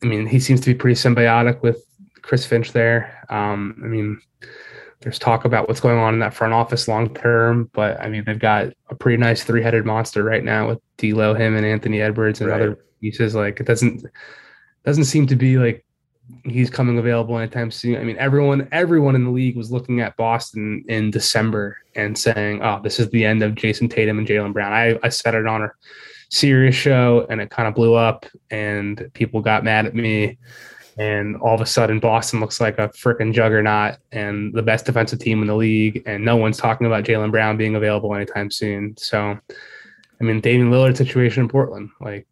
I 0.02 0.06
mean, 0.06 0.26
he 0.26 0.38
seems 0.38 0.60
to 0.60 0.66
be 0.66 0.74
pretty 0.74 0.96
symbiotic 0.96 1.62
with 1.62 1.82
Chris 2.20 2.44
Finch 2.44 2.72
there. 2.72 3.24
Um, 3.30 3.80
I 3.82 3.86
mean, 3.86 4.20
there's 5.02 5.18
talk 5.18 5.44
about 5.44 5.68
what's 5.68 5.80
going 5.80 5.98
on 5.98 6.14
in 6.14 6.20
that 6.20 6.34
front 6.34 6.52
office 6.52 6.88
long 6.88 7.12
term, 7.14 7.70
but 7.72 8.00
I 8.00 8.08
mean, 8.08 8.24
they've 8.24 8.38
got 8.38 8.72
a 8.88 8.94
pretty 8.94 9.18
nice 9.18 9.44
three 9.44 9.62
headed 9.62 9.84
monster 9.84 10.22
right 10.22 10.44
now 10.44 10.68
with 10.68 10.78
D'Lo, 10.96 11.34
him, 11.34 11.56
and 11.56 11.66
Anthony 11.66 12.00
Edwards 12.00 12.40
and 12.40 12.50
right. 12.50 12.60
other 12.60 12.78
pieces. 13.00 13.34
Like, 13.34 13.60
it 13.60 13.66
doesn't 13.66 14.04
doesn't 14.84 15.04
seem 15.04 15.26
to 15.28 15.36
be 15.36 15.58
like 15.58 15.84
he's 16.44 16.70
coming 16.70 16.98
available 16.98 17.38
anytime 17.38 17.70
soon. 17.70 17.96
I 17.96 18.04
mean, 18.04 18.16
everyone 18.18 18.68
everyone 18.72 19.14
in 19.14 19.24
the 19.24 19.30
league 19.30 19.56
was 19.56 19.70
looking 19.70 20.00
at 20.00 20.16
Boston 20.16 20.84
in 20.88 21.10
December 21.10 21.76
and 21.94 22.16
saying, 22.16 22.62
"Oh, 22.62 22.80
this 22.82 22.98
is 22.98 23.10
the 23.10 23.24
end 23.24 23.42
of 23.42 23.54
Jayson 23.54 23.88
Tatum 23.88 24.18
and 24.18 24.26
Jaylen 24.26 24.52
Brown." 24.52 24.72
I 24.72 24.98
I 25.02 25.08
said 25.08 25.34
it 25.34 25.46
on 25.46 25.62
a 25.62 25.70
Sirius 26.30 26.74
show, 26.74 27.26
and 27.28 27.40
it 27.40 27.50
kind 27.50 27.68
of 27.68 27.74
blew 27.74 27.94
up, 27.94 28.26
and 28.50 29.10
people 29.14 29.40
got 29.40 29.64
mad 29.64 29.86
at 29.86 29.94
me. 29.94 30.38
And 30.98 31.36
all 31.36 31.54
of 31.54 31.60
a 31.60 31.66
sudden, 31.66 32.00
Boston 32.00 32.40
looks 32.40 32.60
like 32.60 32.78
a 32.78 32.88
freaking 32.88 33.32
juggernaut 33.32 33.96
and 34.12 34.52
the 34.52 34.62
best 34.62 34.84
defensive 34.84 35.20
team 35.20 35.40
in 35.40 35.48
the 35.48 35.56
league. 35.56 36.02
And 36.04 36.24
no 36.24 36.36
one's 36.36 36.58
talking 36.58 36.86
about 36.86 37.04
Jaylen 37.04 37.30
Brown 37.30 37.56
being 37.56 37.74
available 37.74 38.14
anytime 38.14 38.50
soon. 38.50 38.96
So, 38.98 39.38
I 40.20 40.24
mean, 40.24 40.40
Damian 40.40 40.70
Lillard 40.70 40.96
situation 40.96 41.44
in 41.44 41.48
Portland, 41.48 41.90
like 42.00 42.26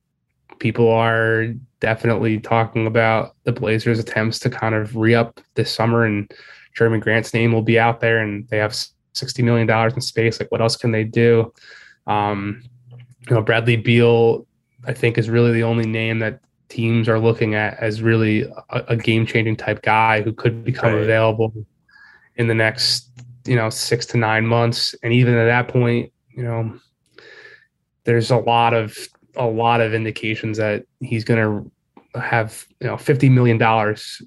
people 0.58 0.90
are 0.90 1.46
definitely 1.80 2.38
talking 2.38 2.86
about 2.86 3.34
the 3.44 3.52
Blazers' 3.52 3.98
attempts 3.98 4.38
to 4.40 4.50
kind 4.50 4.74
of 4.74 4.94
re 4.94 5.14
up 5.14 5.40
this 5.54 5.74
summer, 5.74 6.04
and 6.04 6.30
Jerami 6.78 7.00
Grant's 7.00 7.34
name 7.34 7.52
will 7.52 7.62
be 7.62 7.78
out 7.78 8.00
there, 8.00 8.18
and 8.18 8.46
they 8.48 8.58
have 8.58 8.76
sixty 9.14 9.42
million 9.42 9.66
dollars 9.66 9.94
in 9.94 10.00
space. 10.00 10.38
Like, 10.38 10.52
what 10.52 10.60
else 10.60 10.76
can 10.76 10.92
they 10.92 11.04
do? 11.04 11.52
Um, 12.06 12.62
you 13.28 13.34
know, 13.34 13.42
Bradley 13.42 13.76
Beal, 13.76 14.46
I 14.86 14.92
think, 14.92 15.18
is 15.18 15.28
really 15.28 15.52
the 15.52 15.64
only 15.64 15.86
name 15.86 16.20
that 16.20 16.40
teams 16.70 17.08
are 17.08 17.18
looking 17.18 17.54
at 17.54 17.78
as 17.78 18.00
really 18.00 18.42
a, 18.70 18.84
a 18.88 18.96
game 18.96 19.26
changing 19.26 19.56
type 19.56 19.82
guy 19.82 20.22
who 20.22 20.32
could 20.32 20.64
become 20.64 20.94
right. 20.94 21.02
available 21.02 21.52
in 22.36 22.46
the 22.46 22.54
next, 22.54 23.10
you 23.44 23.56
know, 23.56 23.68
six 23.68 24.06
to 24.06 24.16
nine 24.16 24.46
months. 24.46 24.94
And 25.02 25.12
even 25.12 25.34
at 25.34 25.44
that 25.44 25.68
point, 25.68 26.10
you 26.30 26.42
know, 26.42 26.78
there's 28.04 28.30
a 28.30 28.36
lot 28.36 28.72
of 28.72 28.96
a 29.36 29.46
lot 29.46 29.80
of 29.80 29.94
indications 29.94 30.56
that 30.58 30.84
he's 31.00 31.24
going 31.24 31.38
to 32.14 32.20
have 32.20 32.66
you 32.80 32.86
know 32.86 32.96
fifty 32.96 33.28
million 33.28 33.58
dollars 33.58 34.22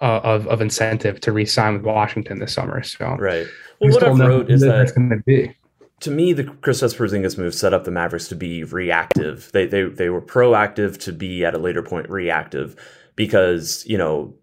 uh, 0.00 0.20
of 0.22 0.46
of 0.46 0.60
incentive 0.60 1.20
to 1.20 1.32
re-sign 1.32 1.74
with 1.74 1.82
Washington 1.82 2.38
this 2.38 2.54
summer. 2.54 2.82
So 2.82 3.16
right. 3.16 3.46
Well, 3.80 3.90
what 3.92 4.02
I've 4.02 4.18
wrote 4.18 4.50
is 4.50 4.60
that 4.62 4.92
going 4.94 5.10
to 5.10 5.18
be. 5.18 5.54
To 6.00 6.10
me, 6.10 6.32
the 6.32 6.44
Kristaps 6.44 6.96
Porzingis 6.96 7.36
move 7.38 7.54
set 7.54 7.74
up 7.74 7.84
the 7.84 7.90
Mavericks 7.90 8.28
to 8.28 8.36
be 8.36 8.64
reactive. 8.64 9.50
They 9.52 9.66
they 9.66 9.84
they 9.84 10.08
were 10.08 10.22
proactive 10.22 10.98
to 11.00 11.12
be 11.12 11.44
at 11.44 11.54
a 11.54 11.58
later 11.58 11.82
point 11.82 12.08
reactive 12.08 12.76
because 13.16 13.84
you 13.86 13.98
know 13.98 14.34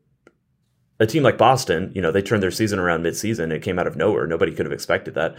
a 1.00 1.06
team 1.06 1.24
like 1.24 1.38
Boston, 1.38 1.92
you 1.94 2.02
know, 2.02 2.12
they 2.12 2.22
turned 2.22 2.42
their 2.42 2.52
season 2.52 2.80
around 2.80 3.04
midseason. 3.04 3.52
It 3.52 3.62
came 3.62 3.78
out 3.78 3.88
of 3.88 3.98
nowhere. 3.98 4.28
Nobody 4.28 4.54
could 4.54 4.66
have 4.66 4.74
expected 4.74 5.14
that 5.16 5.36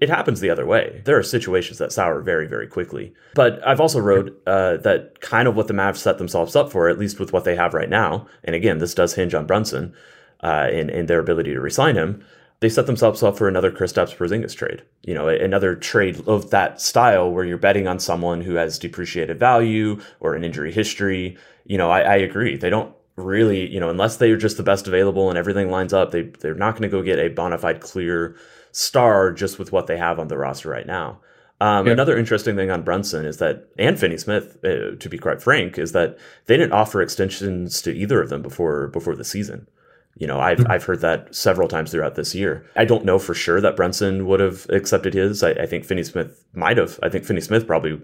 it 0.00 0.08
happens 0.08 0.40
the 0.40 0.50
other 0.50 0.66
way. 0.66 1.02
There 1.04 1.18
are 1.18 1.22
situations 1.22 1.78
that 1.78 1.92
sour 1.92 2.20
very, 2.20 2.46
very 2.46 2.66
quickly. 2.66 3.14
But 3.34 3.64
I've 3.66 3.80
also 3.80 4.00
wrote 4.00 4.42
uh, 4.46 4.78
that 4.78 5.20
kind 5.20 5.46
of 5.46 5.56
what 5.56 5.68
the 5.68 5.74
Mavs 5.74 5.98
set 5.98 6.18
themselves 6.18 6.56
up 6.56 6.72
for, 6.72 6.88
at 6.88 6.98
least 6.98 7.20
with 7.20 7.32
what 7.32 7.44
they 7.44 7.54
have 7.54 7.74
right 7.74 7.88
now. 7.88 8.26
And 8.42 8.56
again, 8.56 8.78
this 8.78 8.94
does 8.94 9.14
hinge 9.14 9.34
on 9.34 9.46
Brunson 9.46 9.94
uh, 10.42 10.68
and, 10.70 10.90
and 10.90 11.06
their 11.06 11.20
ability 11.20 11.52
to 11.52 11.60
resign 11.60 11.96
him. 11.96 12.24
They 12.60 12.68
set 12.68 12.86
themselves 12.86 13.22
up 13.22 13.36
for 13.36 13.48
another 13.48 13.70
Kristaps 13.70 14.16
Porzingis 14.16 14.56
trade. 14.56 14.82
You 15.02 15.14
know, 15.14 15.28
another 15.28 15.74
trade 15.74 16.26
of 16.26 16.50
that 16.50 16.80
style 16.80 17.30
where 17.30 17.44
you're 17.44 17.58
betting 17.58 17.86
on 17.86 17.98
someone 17.98 18.40
who 18.40 18.54
has 18.54 18.78
depreciated 18.78 19.38
value 19.38 20.00
or 20.20 20.34
an 20.34 20.44
injury 20.44 20.72
history. 20.72 21.36
You 21.64 21.78
know, 21.78 21.90
I, 21.90 22.00
I 22.00 22.16
agree. 22.16 22.56
They 22.56 22.70
don't 22.70 22.94
really, 23.16 23.68
you 23.68 23.80
know, 23.80 23.90
unless 23.90 24.16
they're 24.16 24.36
just 24.36 24.56
the 24.56 24.62
best 24.62 24.86
available 24.86 25.28
and 25.28 25.38
everything 25.38 25.70
lines 25.70 25.92
up, 25.92 26.10
they 26.10 26.22
they're 26.22 26.54
not 26.54 26.72
going 26.72 26.82
to 26.82 26.88
go 26.88 27.02
get 27.02 27.18
a 27.18 27.28
bona 27.28 27.58
fide 27.58 27.80
clear 27.80 28.36
star 28.72 29.32
just 29.32 29.58
with 29.58 29.72
what 29.72 29.86
they 29.86 29.96
have 29.96 30.18
on 30.18 30.28
the 30.28 30.38
roster 30.38 30.68
right 30.68 30.86
now. 30.86 31.20
Um, 31.60 31.86
yeah. 31.86 31.92
Another 31.92 32.18
interesting 32.18 32.56
thing 32.56 32.70
on 32.70 32.82
Brunson 32.82 33.24
is 33.24 33.38
that, 33.38 33.68
and 33.78 33.98
Finney 33.98 34.18
Smith, 34.18 34.58
uh, 34.64 34.96
to 34.98 35.08
be 35.08 35.18
quite 35.18 35.40
frank, 35.40 35.78
is 35.78 35.92
that 35.92 36.18
they 36.46 36.56
didn't 36.56 36.72
offer 36.72 37.00
extensions 37.00 37.80
to 37.82 37.94
either 37.94 38.20
of 38.20 38.28
them 38.28 38.42
before 38.42 38.88
before 38.88 39.14
the 39.14 39.24
season. 39.24 39.68
You 40.16 40.28
know, 40.28 40.38
I've. 40.38 40.64
I've 40.68 40.84
heard 40.84 41.00
that 41.00 41.34
several 41.34 41.66
times 41.66 41.90
throughout 41.90 42.14
this 42.14 42.34
year. 42.34 42.64
I 42.76 42.84
don't 42.84 43.04
know 43.04 43.18
for 43.18 43.34
sure 43.34 43.60
that 43.60 43.74
Brunson 43.74 44.26
would 44.26 44.38
have 44.38 44.66
accepted 44.70 45.12
his. 45.12 45.42
I, 45.42 45.50
I 45.50 45.66
think 45.66 45.84
Finney 45.84 46.04
Smith 46.04 46.44
might 46.54 46.78
have. 46.78 47.00
I 47.02 47.08
think 47.08 47.24
Finney 47.24 47.40
Smith 47.40 47.66
probably 47.66 48.00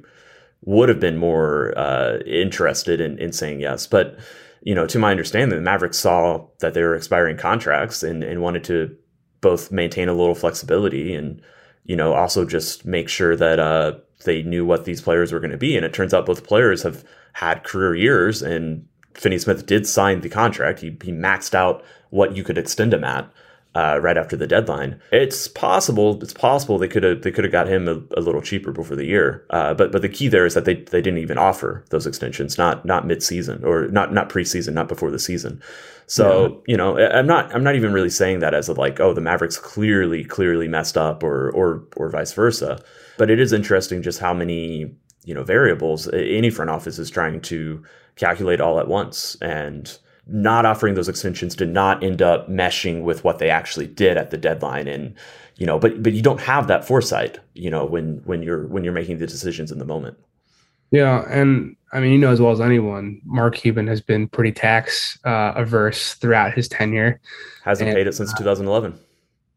would 0.63 0.89
have 0.89 1.01
been 1.01 1.17
more 1.17 1.73
uh, 1.79 2.19
interested 2.27 3.01
in, 3.01 3.17
in 3.19 3.33
saying 3.33 3.61
yes. 3.61 3.87
But 3.87 4.19
you 4.63 4.75
know, 4.75 4.87
to 4.87 4.99
my 4.99 5.11
understanding, 5.11 5.57
the 5.57 5.63
Mavericks 5.63 5.99
saw 5.99 6.47
that 6.59 6.75
they 6.75 6.83
were 6.83 6.95
expiring 6.95 7.37
contracts 7.37 8.03
and, 8.03 8.23
and 8.23 8.43
wanted 8.43 8.65
to 8.65 8.97
both 9.41 9.73
maintain 9.73 10.09
a 10.09 10.15
little 10.15 10.35
flexibility 10.35 11.15
and 11.15 11.41
you 11.85 11.97
know 11.97 12.13
also 12.13 12.45
just 12.45 12.85
make 12.85 13.09
sure 13.09 13.35
that 13.37 13.59
uh, 13.59 13.93
they 14.25 14.43
knew 14.43 14.65
what 14.65 14.85
these 14.85 15.01
players 15.01 15.33
were 15.33 15.41
going 15.41 15.51
to 15.51 15.57
be. 15.57 15.77
And 15.77 15.87
it 15.87 15.95
turns 15.95 16.13
out 16.13 16.27
both 16.27 16.45
players 16.45 16.83
have 16.83 17.05
had 17.33 17.65
career 17.65 17.95
years, 17.95 18.43
and 18.43 18.87
Finney 19.15 19.39
Smith 19.39 19.67
did 19.67 19.87
sign 19.87 20.21
the 20.21 20.29
contract. 20.29 20.81
He 20.81 20.89
he 21.03 21.13
maxed 21.13 21.55
out 21.55 21.83
what 22.11 22.37
you 22.37 22.45
could 22.45 22.59
extend 22.59 22.93
him 22.93 23.05
at 23.05 23.31
uh, 23.75 24.01
right 24.03 24.19
after 24.19 24.37
the 24.37 24.47
deadline. 24.47 25.01
It's 25.13 25.47
possible. 25.47 26.21
It's 26.23 26.33
possible 26.33 26.79
they 26.79 26.89
could 26.89 27.05
have 27.05 27.23
they 27.23 27.31
could 27.31 27.45
have 27.45 27.53
got 27.53 27.69
him 27.69 27.89
a, 27.89 28.19
a, 28.19 28.21
little 28.21 28.43
cheaper 28.43 28.73
before 28.73 28.97
the 28.97 29.07
year. 29.07 29.45
Uh, 29.51 29.75
but 29.75 29.93
but 29.93 30.03
the 30.03 30.09
key 30.09 30.29
there 30.29 30.45
is 30.45 30.55
that 30.55 30.65
they 30.65 30.75
they 30.75 31.01
didn't 31.01 31.21
even 31.21 31.39
offer 31.39 31.85
those 31.91 32.07
extensions, 32.07 32.59
not 32.59 32.85
not 32.85 33.07
mid 33.07 33.23
season 33.23 33.65
or 33.65 33.87
not 33.89 34.13
not 34.13 34.29
preseason, 34.29 34.73
not 34.73 34.89
before 34.89 35.11
the 35.11 35.19
season. 35.19 35.63
So 36.07 36.49
yeah. 36.49 36.57
you 36.67 36.77
know, 36.77 36.99
I'm 36.99 37.27
not 37.27 37.55
I'm 37.55 37.63
not 37.63 37.77
even 37.77 37.93
really 37.93 38.11
saying 38.11 38.41
that 38.41 38.55
as 38.55 38.69
a 38.69 38.73
like 38.73 38.99
oh 38.99 39.15
the 39.15 39.21
Mavericks 39.21 39.57
clearly 39.57 40.25
clearly 40.25 40.67
messed 40.67 40.99
up 40.99 41.23
or 41.23 41.51
or 41.51 41.85
or 41.97 42.09
vice 42.09 42.33
versa. 42.33 42.83
But 43.19 43.31
it 43.31 43.39
is 43.39 43.53
interesting 43.53 44.03
just 44.03 44.19
how 44.19 44.35
many 44.35 44.93
you 45.25 45.35
know 45.35 45.45
variables 45.45 46.09
any 46.13 46.51
front 46.51 46.71
office 46.71 46.99
is 46.99 47.09
trying 47.09 47.41
to 47.43 47.85
calculate 48.17 48.61
all 48.61 48.81
at 48.81 48.89
once 48.89 49.37
and 49.41 49.97
not 50.33 50.65
offering 50.65 50.95
those 50.95 51.09
extensions 51.09 51.55
did 51.55 51.71
not 51.71 52.03
end 52.03 52.23
up 52.23 52.49
meshing 52.49 53.03
with 53.03 53.25
what 53.25 53.39
they 53.39 53.51
actually 53.51 53.87
did 53.87 54.17
at 54.17 54.31
the 54.31 54.37
deadline. 54.37 54.89
And 54.89 55.15
you 55.57 55.67
know 55.67 55.79
but 55.79 56.03
but 56.03 56.15
you 56.15 56.23
don't 56.23 56.41
have 56.41 56.69
that 56.69 56.87
foresight 56.87 57.39
you 57.53 57.71
know 57.71 57.85
when 57.85 58.23
when 58.25 58.43
you're 58.43 58.67
when 58.69 58.83
you're 58.83 58.95
making 58.95 59.19
the 59.19 59.27
decisions 59.27 59.71
in 59.71 59.79
the 59.79 59.85
moment. 59.85 60.17
Yeah, 60.91 61.25
and 61.29 61.77
I 61.93 62.01
mean, 62.01 62.13
you 62.13 62.19
know 62.19 62.31
as 62.31 62.41
well 62.41 62.51
as 62.51 62.61
anyone, 62.61 63.21
Mark 63.25 63.57
Cuban 63.57 63.87
has 63.87 64.01
been 64.01 64.27
pretty 64.27 64.51
tax 64.51 65.19
uh, 65.25 65.53
averse 65.55 66.15
throughout 66.15 66.53
his 66.53 66.67
tenure, 66.67 67.21
hasn't 67.63 67.89
And, 67.89 67.97
paid 67.97 68.09
it 68.09 68.15
since 68.15 68.33
2011 68.35 68.99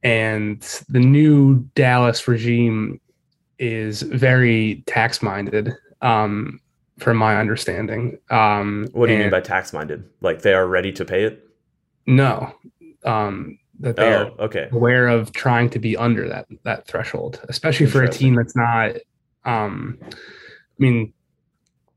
and 0.03 0.61
the 0.89 0.99
new 0.99 1.59
Dallas 1.75 2.27
regime 2.27 2.99
is 3.57 4.01
very 4.01 4.83
tax 4.85 5.21
minded, 5.21 5.71
um, 6.01 6.59
from 6.99 7.17
my 7.17 7.37
understanding. 7.37 8.17
Um, 8.29 8.87
what 8.93 9.07
do 9.07 9.13
you 9.13 9.19
mean 9.19 9.31
by 9.31 9.41
tax 9.41 9.73
minded 9.73 10.09
like 10.21 10.41
they 10.41 10.53
are 10.53 10.67
ready 10.67 10.91
to 10.93 11.05
pay 11.05 11.23
it 11.23 11.47
no? 12.05 12.53
Um, 13.05 13.57
that 13.79 13.95
they 13.95 14.13
are 14.13 14.31
oh 14.39 14.45
okay 14.45 14.69
aware 14.71 15.07
of 15.07 15.33
trying 15.33 15.69
to 15.71 15.79
be 15.79 15.97
under 15.97 16.27
that 16.29 16.47
that 16.63 16.87
threshold, 16.87 17.41
especially 17.49 17.87
for 17.87 18.03
a 18.03 18.09
team 18.09 18.35
that's 18.35 18.55
not. 18.55 18.95
Um, 19.45 19.97
I 20.01 20.15
mean, 20.79 21.13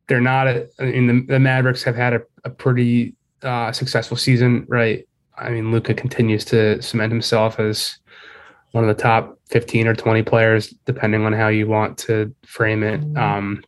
they're 0.09 0.21
not. 0.21 0.49
A, 0.49 0.69
mean, 0.81 1.07
the, 1.07 1.35
the 1.35 1.39
Mavericks 1.39 1.83
have 1.85 1.97
had 1.97 2.15
a, 2.15 2.23
a 2.45 2.51
pretty 2.51 3.15
uh, 3.43 3.73
successful 3.73 4.17
season, 4.17 4.65
right? 4.69 5.07
I 5.37 5.51
mean, 5.51 5.71
Luka 5.71 5.95
continues 5.95 6.45
to 6.47 6.81
cement 6.81 7.13
himself 7.13 7.61
as 7.61 7.99
one 8.73 8.83
of 8.83 8.95
the 8.95 9.01
top 9.01 9.39
fifteen 9.49 9.87
or 9.87 9.95
twenty 9.95 10.23
players, 10.23 10.71
depending 10.87 11.25
on 11.25 11.33
how 11.33 11.49
you 11.49 11.67
want 11.67 11.99
to 11.99 12.35
frame 12.45 12.83
it. 12.83 13.01
Um, 13.17 13.63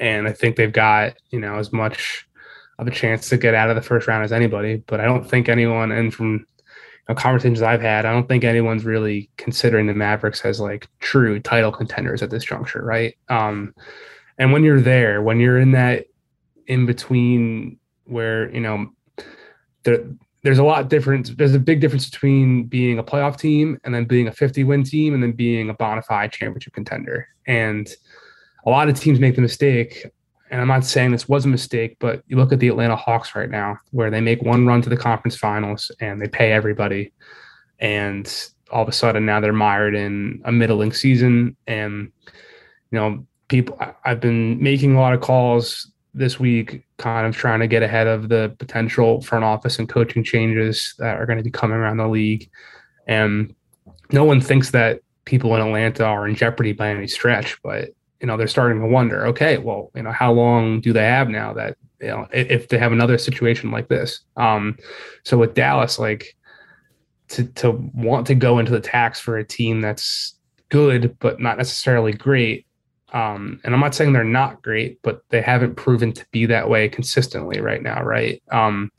and 0.00 0.28
I 0.28 0.32
think 0.32 0.56
they've 0.56 0.72
got 0.72 1.14
you 1.30 1.40
know 1.40 1.56
as 1.56 1.72
much 1.72 2.26
of 2.78 2.86
a 2.86 2.90
chance 2.90 3.28
to 3.28 3.36
get 3.36 3.54
out 3.54 3.70
of 3.70 3.76
the 3.76 3.82
first 3.82 4.08
round 4.08 4.24
as 4.24 4.32
anybody. 4.32 4.82
But 4.86 5.00
I 5.00 5.04
don't 5.04 5.28
think 5.28 5.48
anyone, 5.48 5.92
and 5.92 6.12
from 6.12 6.32
you 6.32 6.46
know, 7.08 7.14
conversations 7.14 7.62
I've 7.62 7.82
had, 7.82 8.06
I 8.06 8.12
don't 8.12 8.28
think 8.28 8.44
anyone's 8.44 8.84
really 8.84 9.30
considering 9.36 9.86
the 9.86 9.94
Mavericks 9.94 10.44
as 10.44 10.60
like 10.60 10.88
true 11.00 11.40
title 11.40 11.72
contenders 11.72 12.22
at 12.22 12.30
this 12.30 12.44
juncture, 12.44 12.84
right? 12.84 13.14
Um, 13.28 13.74
and 14.38 14.52
when 14.52 14.64
you're 14.64 14.80
there, 14.80 15.22
when 15.22 15.40
you're 15.40 15.58
in 15.58 15.72
that 15.72 16.06
in 16.66 16.86
between 16.86 17.78
where 18.04 18.52
you 18.52 18.60
know 18.60 18.90
there, 19.84 20.04
there's 20.42 20.58
a 20.58 20.64
lot 20.64 20.88
different. 20.88 21.36
There's 21.38 21.54
a 21.54 21.60
big 21.60 21.80
difference 21.80 22.08
between 22.10 22.64
being 22.64 22.98
a 22.98 23.04
playoff 23.04 23.38
team 23.38 23.78
and 23.84 23.94
then 23.94 24.04
being 24.04 24.26
a 24.26 24.32
50 24.32 24.64
win 24.64 24.82
team 24.82 25.14
and 25.14 25.22
then 25.22 25.32
being 25.32 25.70
a 25.70 25.74
bona 25.74 26.02
fide 26.02 26.32
championship 26.32 26.72
contender. 26.72 27.28
And 27.46 27.88
a 28.64 28.70
lot 28.70 28.88
of 28.88 28.98
teams 28.98 29.20
make 29.20 29.34
the 29.34 29.42
mistake. 29.42 30.06
And 30.50 30.60
I'm 30.60 30.68
not 30.68 30.84
saying 30.84 31.12
this 31.12 31.28
was 31.28 31.46
a 31.46 31.48
mistake, 31.48 31.96
but 31.98 32.22
you 32.26 32.36
look 32.36 32.52
at 32.52 32.60
the 32.60 32.68
Atlanta 32.68 32.96
Hawks 32.96 33.34
right 33.34 33.50
now, 33.50 33.78
where 33.90 34.10
they 34.10 34.20
make 34.20 34.42
one 34.42 34.66
run 34.66 34.82
to 34.82 34.90
the 34.90 34.96
conference 34.96 35.36
finals 35.36 35.90
and 36.00 36.20
they 36.20 36.28
pay 36.28 36.52
everybody. 36.52 37.12
And 37.78 38.30
all 38.70 38.82
of 38.82 38.88
a 38.88 38.92
sudden 38.92 39.24
now 39.24 39.40
they're 39.40 39.52
mired 39.52 39.94
in 39.94 40.42
a 40.44 40.52
middling 40.52 40.92
season. 40.92 41.56
And, 41.66 42.12
you 42.90 42.98
know, 42.98 43.26
people, 43.48 43.78
I've 44.04 44.20
been 44.20 44.62
making 44.62 44.94
a 44.94 45.00
lot 45.00 45.14
of 45.14 45.20
calls 45.22 45.90
this 46.14 46.38
week, 46.38 46.84
kind 46.98 47.26
of 47.26 47.34
trying 47.34 47.60
to 47.60 47.66
get 47.66 47.82
ahead 47.82 48.06
of 48.06 48.28
the 48.28 48.54
potential 48.58 49.22
front 49.22 49.44
office 49.44 49.78
and 49.78 49.88
coaching 49.88 50.22
changes 50.22 50.94
that 50.98 51.16
are 51.16 51.24
going 51.24 51.38
to 51.38 51.44
be 51.44 51.50
coming 51.50 51.78
around 51.78 51.96
the 51.96 52.08
league. 52.08 52.50
And 53.06 53.54
no 54.12 54.24
one 54.24 54.42
thinks 54.42 54.70
that 54.72 55.00
people 55.24 55.54
in 55.54 55.62
Atlanta 55.62 56.04
are 56.04 56.28
in 56.28 56.34
jeopardy 56.34 56.72
by 56.72 56.90
any 56.90 57.06
stretch, 57.06 57.56
but 57.62 57.90
you 58.22 58.28
know 58.28 58.36
they're 58.36 58.46
starting 58.46 58.80
to 58.80 58.86
wonder. 58.86 59.26
Okay, 59.26 59.58
well, 59.58 59.90
you 59.94 60.02
know, 60.02 60.12
how 60.12 60.32
long 60.32 60.80
do 60.80 60.92
they 60.92 61.04
have 61.04 61.28
now 61.28 61.52
that 61.52 61.76
you 62.00 62.06
know 62.06 62.26
if 62.32 62.68
they 62.68 62.78
have 62.78 62.92
another 62.92 63.18
situation 63.18 63.70
like 63.70 63.88
this? 63.88 64.20
Um, 64.36 64.78
so 65.24 65.36
with 65.36 65.54
Dallas, 65.54 65.98
like 65.98 66.36
to 67.30 67.44
to 67.44 67.72
want 67.92 68.26
to 68.28 68.34
go 68.34 68.58
into 68.58 68.72
the 68.72 68.80
tax 68.80 69.18
for 69.18 69.36
a 69.36 69.44
team 69.44 69.80
that's 69.80 70.36
good 70.68 71.14
but 71.18 71.40
not 71.40 71.58
necessarily 71.58 72.12
great. 72.12 72.64
Um, 73.12 73.60
and 73.62 73.74
I'm 73.74 73.80
not 73.80 73.94
saying 73.94 74.14
they're 74.14 74.24
not 74.24 74.62
great, 74.62 75.02
but 75.02 75.22
they 75.28 75.42
haven't 75.42 75.74
proven 75.74 76.12
to 76.12 76.24
be 76.30 76.46
that 76.46 76.70
way 76.70 76.88
consistently 76.88 77.60
right 77.60 77.82
now, 77.82 78.02
right? 78.02 78.42
Um, 78.50 78.90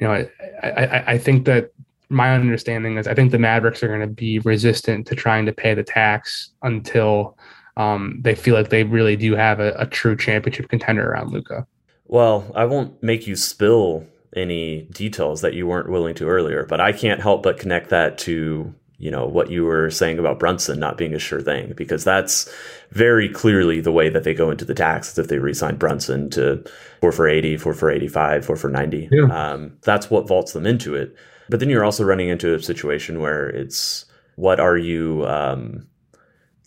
you 0.00 0.08
know, 0.08 0.26
I, 0.64 0.68
I, 0.68 1.12
I 1.12 1.18
think 1.18 1.44
that 1.44 1.70
my 2.08 2.34
understanding 2.34 2.98
is 2.98 3.06
I 3.06 3.14
think 3.14 3.30
the 3.30 3.38
Mavericks 3.38 3.84
are 3.84 3.88
going 3.88 4.00
to 4.00 4.08
be 4.08 4.40
resistant 4.40 5.06
to 5.06 5.14
trying 5.14 5.46
to 5.46 5.52
pay 5.52 5.74
the 5.74 5.84
tax 5.84 6.50
until 6.62 7.38
um, 7.80 8.20
they 8.20 8.34
feel 8.34 8.54
like 8.54 8.68
they 8.68 8.84
really 8.84 9.16
do 9.16 9.34
have 9.34 9.58
a, 9.58 9.72
a 9.78 9.86
true 9.86 10.16
championship 10.16 10.68
contender 10.68 11.10
around 11.10 11.32
Luka. 11.32 11.66
Well, 12.04 12.50
I 12.54 12.66
won't 12.66 13.02
make 13.02 13.26
you 13.26 13.36
spill 13.36 14.06
any 14.36 14.82
details 14.92 15.40
that 15.40 15.54
you 15.54 15.66
weren't 15.66 15.88
willing 15.88 16.14
to 16.16 16.28
earlier, 16.28 16.66
but 16.66 16.80
I 16.80 16.92
can't 16.92 17.20
help 17.20 17.42
but 17.42 17.58
connect 17.58 17.88
that 17.88 18.18
to, 18.18 18.74
you 18.98 19.10
know, 19.10 19.26
what 19.26 19.50
you 19.50 19.64
were 19.64 19.90
saying 19.90 20.18
about 20.18 20.38
Brunson 20.38 20.78
not 20.78 20.98
being 20.98 21.14
a 21.14 21.18
sure 21.18 21.40
thing, 21.40 21.72
because 21.74 22.04
that's 22.04 22.52
very 22.90 23.28
clearly 23.28 23.80
the 23.80 23.92
way 23.92 24.10
that 24.10 24.24
they 24.24 24.34
go 24.34 24.50
into 24.50 24.66
the 24.66 24.74
tax 24.74 25.16
if 25.16 25.28
they 25.28 25.38
re-sign 25.38 25.76
Brunson 25.76 26.28
to 26.30 26.62
four 27.00 27.12
for 27.12 27.28
80, 27.28 27.56
four 27.56 27.72
for 27.72 27.90
85, 27.90 28.44
four 28.44 28.56
for 28.56 28.68
90. 28.68 29.08
Yeah. 29.10 29.24
Um, 29.24 29.78
that's 29.82 30.10
what 30.10 30.28
vaults 30.28 30.52
them 30.52 30.66
into 30.66 30.94
it. 30.94 31.16
But 31.48 31.60
then 31.60 31.70
you're 31.70 31.84
also 31.84 32.04
running 32.04 32.28
into 32.28 32.54
a 32.54 32.62
situation 32.62 33.20
where 33.20 33.48
it's 33.48 34.04
what 34.36 34.60
are 34.60 34.76
you 34.76 35.26
um, 35.26 35.86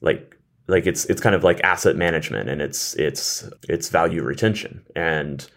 like 0.01 0.32
like 0.67 0.85
it's 0.85 1.05
it's 1.05 1.21
kind 1.21 1.35
of 1.35 1.43
like 1.43 1.59
asset 1.61 1.95
management 1.95 2.49
and 2.49 2.61
it's 2.61 2.93
it's 2.95 3.49
it's 3.67 3.89
value 3.89 4.23
retention. 4.23 4.83
And 4.95 5.47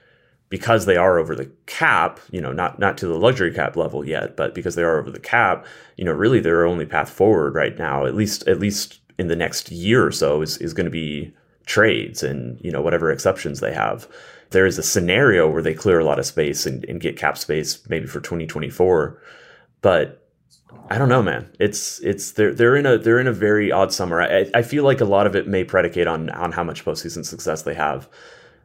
because 0.49 0.87
they 0.87 0.97
are 0.97 1.19
over 1.19 1.35
the 1.35 1.51
cap 1.67 2.21
you 2.31 2.41
know 2.41 2.53
not 2.53 2.79
not 2.79 2.97
to 2.99 3.07
the 3.07 3.19
luxury 3.19 3.53
cap 3.53 3.77
level 3.77 4.07
yet 4.07 4.37
but 4.37 4.55
because 4.55 4.77
they 4.77 4.83
are 4.83 5.01
over 5.01 5.11
the 5.11 5.19
cap 5.19 5.67
you 5.97 6.05
know 6.05 6.13
really 6.13 6.39
their 6.39 6.65
only 6.65 6.87
path 6.87 7.11
forward 7.11 7.55
right 7.55 7.77
now 7.79 8.07
at 8.07 8.15
least 8.15 8.47
at 8.47 8.61
least 8.61 9.01
in 9.19 9.27
the 9.27 9.35
next 9.35 9.73
year 9.73 10.07
or 10.07 10.13
so 10.13 10.43
is 10.43 10.59
is 10.59 10.73
going 10.73 10.85
to 10.85 10.91
be 10.91 11.35
trades 11.67 12.23
and 12.23 12.61
you 12.61 12.71
know 12.71 12.81
whatever 12.81 13.11
exceptions 13.11 13.61
they 13.61 13.75
have. 13.75 14.09
There 14.51 14.67
is 14.67 14.79
a 14.79 14.83
scenario 14.83 15.51
where 15.51 15.63
they 15.63 15.75
clear 15.75 15.99
a 15.99 16.05
lot 16.05 16.21
of 16.21 16.27
space 16.27 16.67
and, 16.67 16.85
and 16.85 17.01
get 17.01 17.17
cap 17.17 17.37
space 17.37 17.83
maybe 17.89 18.07
for 18.07 18.21
2024 18.21 19.21
but 19.83 20.26
I 20.89 20.99
don't 20.99 21.09
know, 21.09 21.23
man. 21.23 21.51
It's 21.59 22.01
it's 22.01 22.33
they're 22.33 22.55
they're 22.55 22.77
in 22.77 22.87
a 22.87 22.99
they're 22.99 23.19
in 23.19 23.27
a 23.27 23.33
very 23.33 23.73
odd 23.73 23.93
summer. 23.93 24.21
I, 24.23 24.51
I 24.55 24.63
feel 24.63 24.85
like 24.85 25.01
a 25.01 25.05
lot 25.05 25.27
of 25.27 25.35
it 25.35 25.49
may 25.49 25.65
predicate 25.65 26.07
on 26.07 26.31
on 26.31 26.53
how 26.53 26.65
much 26.65 26.85
postseason 26.85 27.25
success 27.25 27.63
they 27.63 27.75
have, 27.75 28.09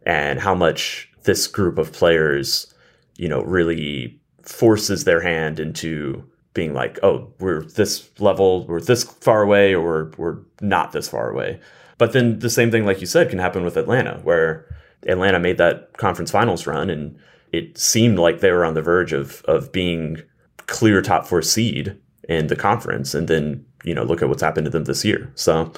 and 0.05 0.39
how 0.39 0.53
much 0.53 1.09
this 1.23 1.47
group 1.47 1.77
of 1.77 1.91
players, 1.93 2.73
you 3.17 3.27
know, 3.27 3.41
really 3.41 4.19
forces 4.43 5.03
their 5.03 5.21
hand 5.21 5.59
into 5.59 6.23
being 6.53 6.73
like, 6.73 6.99
oh, 7.03 7.31
we're 7.39 7.63
this 7.63 8.09
level, 8.19 8.65
we're 8.67 8.81
this 8.81 9.03
far 9.03 9.41
away, 9.41 9.73
or 9.73 9.81
we're 9.81 10.11
we're 10.17 10.37
not 10.61 10.91
this 10.91 11.09
far 11.09 11.29
away. 11.29 11.59
But 11.97 12.13
then 12.13 12.39
the 12.39 12.49
same 12.49 12.71
thing, 12.71 12.85
like 12.85 13.01
you 13.01 13.07
said, 13.07 13.29
can 13.29 13.39
happen 13.39 13.63
with 13.63 13.77
Atlanta, 13.77 14.19
where 14.23 14.65
Atlanta 15.07 15.39
made 15.39 15.57
that 15.57 15.97
conference 15.97 16.31
finals 16.31 16.67
run, 16.67 16.89
and 16.89 17.17
it 17.51 17.77
seemed 17.77 18.19
like 18.19 18.39
they 18.39 18.51
were 18.51 18.65
on 18.65 18.73
the 18.73 18.81
verge 18.81 19.13
of 19.13 19.41
of 19.45 19.71
being 19.71 20.21
clear 20.67 21.02
top 21.02 21.26
four 21.28 21.41
seed 21.41 21.97
in 22.30 22.47
the 22.47 22.56
conference, 22.56 23.13
and 23.13 23.28
then 23.28 23.65
you 23.84 23.93
know 23.93 24.04
look 24.04 24.21
at 24.21 24.30
what's 24.30 24.41
happened 24.41 24.65
to 24.65 24.71
them 24.71 24.84
this 24.86 25.04
year. 25.06 25.32
So 25.36 25.71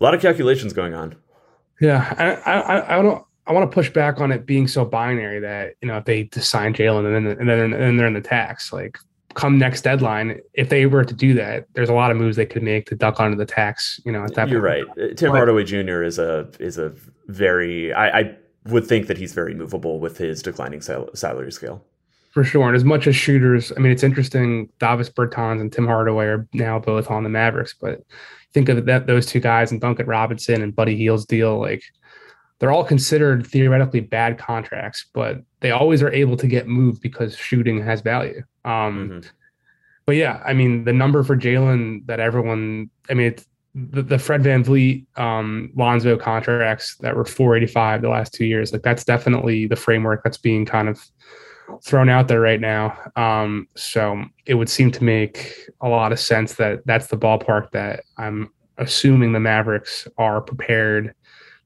a 0.00 0.02
lot 0.04 0.14
of 0.14 0.20
calculations 0.20 0.72
going 0.72 0.94
on. 0.94 1.14
Yeah, 1.80 2.14
I 2.46 2.50
I, 2.52 2.98
I 2.98 3.02
don't. 3.02 3.24
I 3.46 3.52
want 3.52 3.68
to 3.68 3.74
push 3.74 3.90
back 3.90 4.20
on 4.20 4.30
it 4.30 4.46
being 4.46 4.68
so 4.68 4.84
binary 4.84 5.40
that 5.40 5.74
you 5.82 5.88
know 5.88 5.96
if 5.96 6.04
they 6.04 6.24
just 6.24 6.50
sign 6.50 6.72
Jalen 6.74 7.06
and 7.06 7.26
then 7.26 7.38
and 7.38 7.48
then 7.48 7.58
and 7.72 7.72
then 7.82 7.96
they're 7.96 8.06
in 8.06 8.14
the 8.14 8.20
tax. 8.20 8.72
Like 8.72 8.98
come 9.34 9.58
next 9.58 9.82
deadline, 9.82 10.40
if 10.54 10.68
they 10.68 10.86
were 10.86 11.04
to 11.04 11.14
do 11.14 11.32
that, 11.34 11.66
there's 11.74 11.88
a 11.88 11.94
lot 11.94 12.10
of 12.10 12.16
moves 12.16 12.36
they 12.36 12.44
could 12.46 12.62
make 12.64 12.86
to 12.86 12.96
duck 12.96 13.18
under 13.20 13.36
the 13.36 13.46
tax. 13.46 14.00
You 14.04 14.12
know, 14.12 14.24
at 14.24 14.34
that 14.34 14.48
You're 14.48 14.60
point. 14.60 14.88
right. 14.96 15.10
Uh, 15.10 15.14
Tim 15.14 15.30
But- 15.30 15.36
Hardaway 15.36 15.64
Jr. 15.64 16.02
is 16.02 16.18
a 16.18 16.48
is 16.60 16.78
a 16.78 16.92
very 17.28 17.92
I, 17.92 18.20
I 18.20 18.36
would 18.66 18.86
think 18.86 19.06
that 19.06 19.16
he's 19.16 19.32
very 19.32 19.54
movable 19.54 19.98
with 20.00 20.18
his 20.18 20.42
declining 20.42 20.82
sal- 20.82 21.08
salary 21.14 21.50
scale. 21.50 21.82
For 22.30 22.44
sure. 22.44 22.68
And 22.68 22.76
as 22.76 22.84
much 22.84 23.06
as 23.08 23.16
shooters, 23.16 23.72
I 23.76 23.80
mean, 23.80 23.90
it's 23.90 24.04
interesting. 24.04 24.68
Davis 24.78 25.10
Bertans 25.10 25.60
and 25.60 25.72
Tim 25.72 25.86
Hardaway 25.86 26.26
are 26.26 26.48
now 26.52 26.78
both 26.78 27.10
on 27.10 27.24
the 27.24 27.28
Mavericks, 27.28 27.74
but 27.80 28.02
think 28.54 28.68
of 28.68 28.86
that 28.86 29.06
those 29.06 29.26
two 29.26 29.40
guys 29.40 29.72
and 29.72 29.80
Duncan 29.80 30.06
Robinson 30.06 30.62
and 30.62 30.74
Buddy 30.74 30.96
Hield 30.96 31.26
deal, 31.26 31.58
like 31.58 31.82
they're 32.60 32.70
all 32.70 32.84
considered 32.84 33.46
theoretically 33.46 34.00
bad 34.00 34.38
contracts, 34.38 35.06
but 35.12 35.38
they 35.60 35.70
always 35.72 36.02
are 36.02 36.12
able 36.12 36.36
to 36.36 36.46
get 36.46 36.68
moved 36.68 37.02
because 37.02 37.36
shooting 37.36 37.82
has 37.82 38.00
value. 38.00 38.42
Um, 38.64 39.08
Mhm. 39.10 39.30
but 40.06 40.16
yeah, 40.16 40.40
I 40.44 40.52
mean, 40.52 40.84
the 40.84 40.92
number 40.92 41.24
for 41.24 41.36
Jalen 41.36 42.06
that 42.06 42.20
everyone, 42.20 42.90
I 43.08 43.14
mean, 43.14 43.28
it's 43.28 43.46
the, 43.74 44.02
the 44.02 44.18
Fred 44.18 44.42
VanVleet, 44.42 45.06
um, 45.18 45.70
Lonzo 45.74 46.16
contracts 46.16 46.96
that 46.98 47.16
were 47.16 47.24
485 47.24 48.02
the 48.02 48.08
last 48.08 48.34
two 48.34 48.44
years. 48.44 48.72
Like 48.72 48.82
that's 48.82 49.04
definitely 49.04 49.66
the 49.66 49.76
framework 49.76 50.22
that's 50.22 50.38
being 50.38 50.64
kind 50.66 50.88
of 50.88 51.00
thrown 51.82 52.08
out 52.08 52.28
there 52.28 52.40
right 52.40 52.60
now. 52.60 52.96
Um, 53.16 53.68
so 53.76 54.24
it 54.46 54.54
would 54.54 54.68
seem 54.68 54.90
to 54.92 55.04
make 55.04 55.54
a 55.80 55.88
lot 55.88 56.12
of 56.12 56.20
sense 56.20 56.54
that 56.54 56.80
that's 56.86 57.08
the 57.08 57.16
ballpark 57.16 57.70
that 57.72 58.04
I'm 58.18 58.50
assuming 58.78 59.32
the 59.32 59.40
Mavericks 59.40 60.08
are 60.18 60.40
prepared 60.40 61.14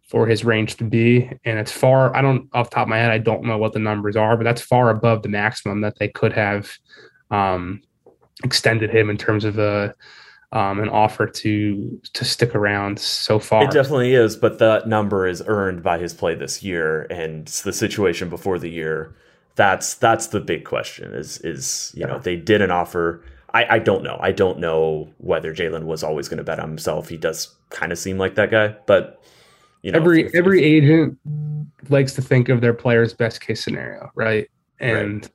for 0.02 0.26
his 0.26 0.44
range 0.44 0.76
to 0.76 0.84
be. 0.84 1.30
And 1.44 1.58
it's 1.58 1.72
far, 1.72 2.14
I 2.14 2.22
don't, 2.22 2.48
off 2.52 2.70
top 2.70 2.82
of 2.82 2.88
my 2.88 2.98
head, 2.98 3.10
I 3.10 3.18
don't 3.18 3.44
know 3.44 3.58
what 3.58 3.72
the 3.72 3.78
numbers 3.78 4.16
are, 4.16 4.36
but 4.36 4.44
that's 4.44 4.60
far 4.60 4.90
above 4.90 5.22
the 5.22 5.28
maximum 5.28 5.80
that 5.80 5.98
they 5.98 6.08
could 6.08 6.32
have 6.32 6.70
um, 7.30 7.82
extended 8.42 8.90
him 8.90 9.10
in 9.10 9.16
terms 9.16 9.44
of 9.44 9.58
a, 9.58 9.94
um, 10.54 10.78
an 10.78 10.88
offer 10.88 11.26
to 11.26 12.00
to 12.12 12.24
stick 12.24 12.54
around 12.54 12.98
so 12.98 13.40
far. 13.40 13.64
It 13.64 13.72
definitely 13.72 14.14
is, 14.14 14.36
but 14.36 14.60
that 14.60 14.86
number 14.86 15.26
is 15.26 15.42
earned 15.46 15.82
by 15.82 15.98
his 15.98 16.14
play 16.14 16.36
this 16.36 16.62
year 16.62 17.08
and 17.10 17.46
the 17.48 17.72
situation 17.72 18.28
before 18.28 18.60
the 18.60 18.70
year. 18.70 19.16
That's 19.56 19.94
that's 19.94 20.28
the 20.28 20.40
big 20.40 20.64
question. 20.64 21.14
Is 21.14 21.38
is 21.38 21.92
you 21.94 22.06
know 22.06 22.18
they 22.18 22.36
did 22.36 22.60
an 22.60 22.70
offer. 22.70 23.22
I, 23.52 23.76
I 23.76 23.78
don't 23.78 24.02
know. 24.02 24.18
I 24.20 24.32
don't 24.32 24.58
know 24.58 25.08
whether 25.18 25.54
Jalen 25.54 25.84
was 25.84 26.02
always 26.02 26.28
going 26.28 26.38
to 26.38 26.44
bet 26.44 26.58
on 26.58 26.68
himself. 26.68 27.08
He 27.08 27.16
does 27.16 27.54
kind 27.70 27.92
of 27.92 27.98
seem 27.98 28.18
like 28.18 28.34
that 28.34 28.50
guy, 28.50 28.74
but 28.86 29.22
you 29.82 29.92
know, 29.92 29.98
every 30.00 30.22
if- 30.22 30.26
if- 30.28 30.34
every 30.34 30.64
agent 30.64 31.16
likes 31.88 32.14
to 32.14 32.22
think 32.22 32.48
of 32.48 32.60
their 32.60 32.74
player's 32.74 33.14
best 33.14 33.40
case 33.40 33.62
scenario, 33.62 34.10
right? 34.16 34.48
And 34.80 35.30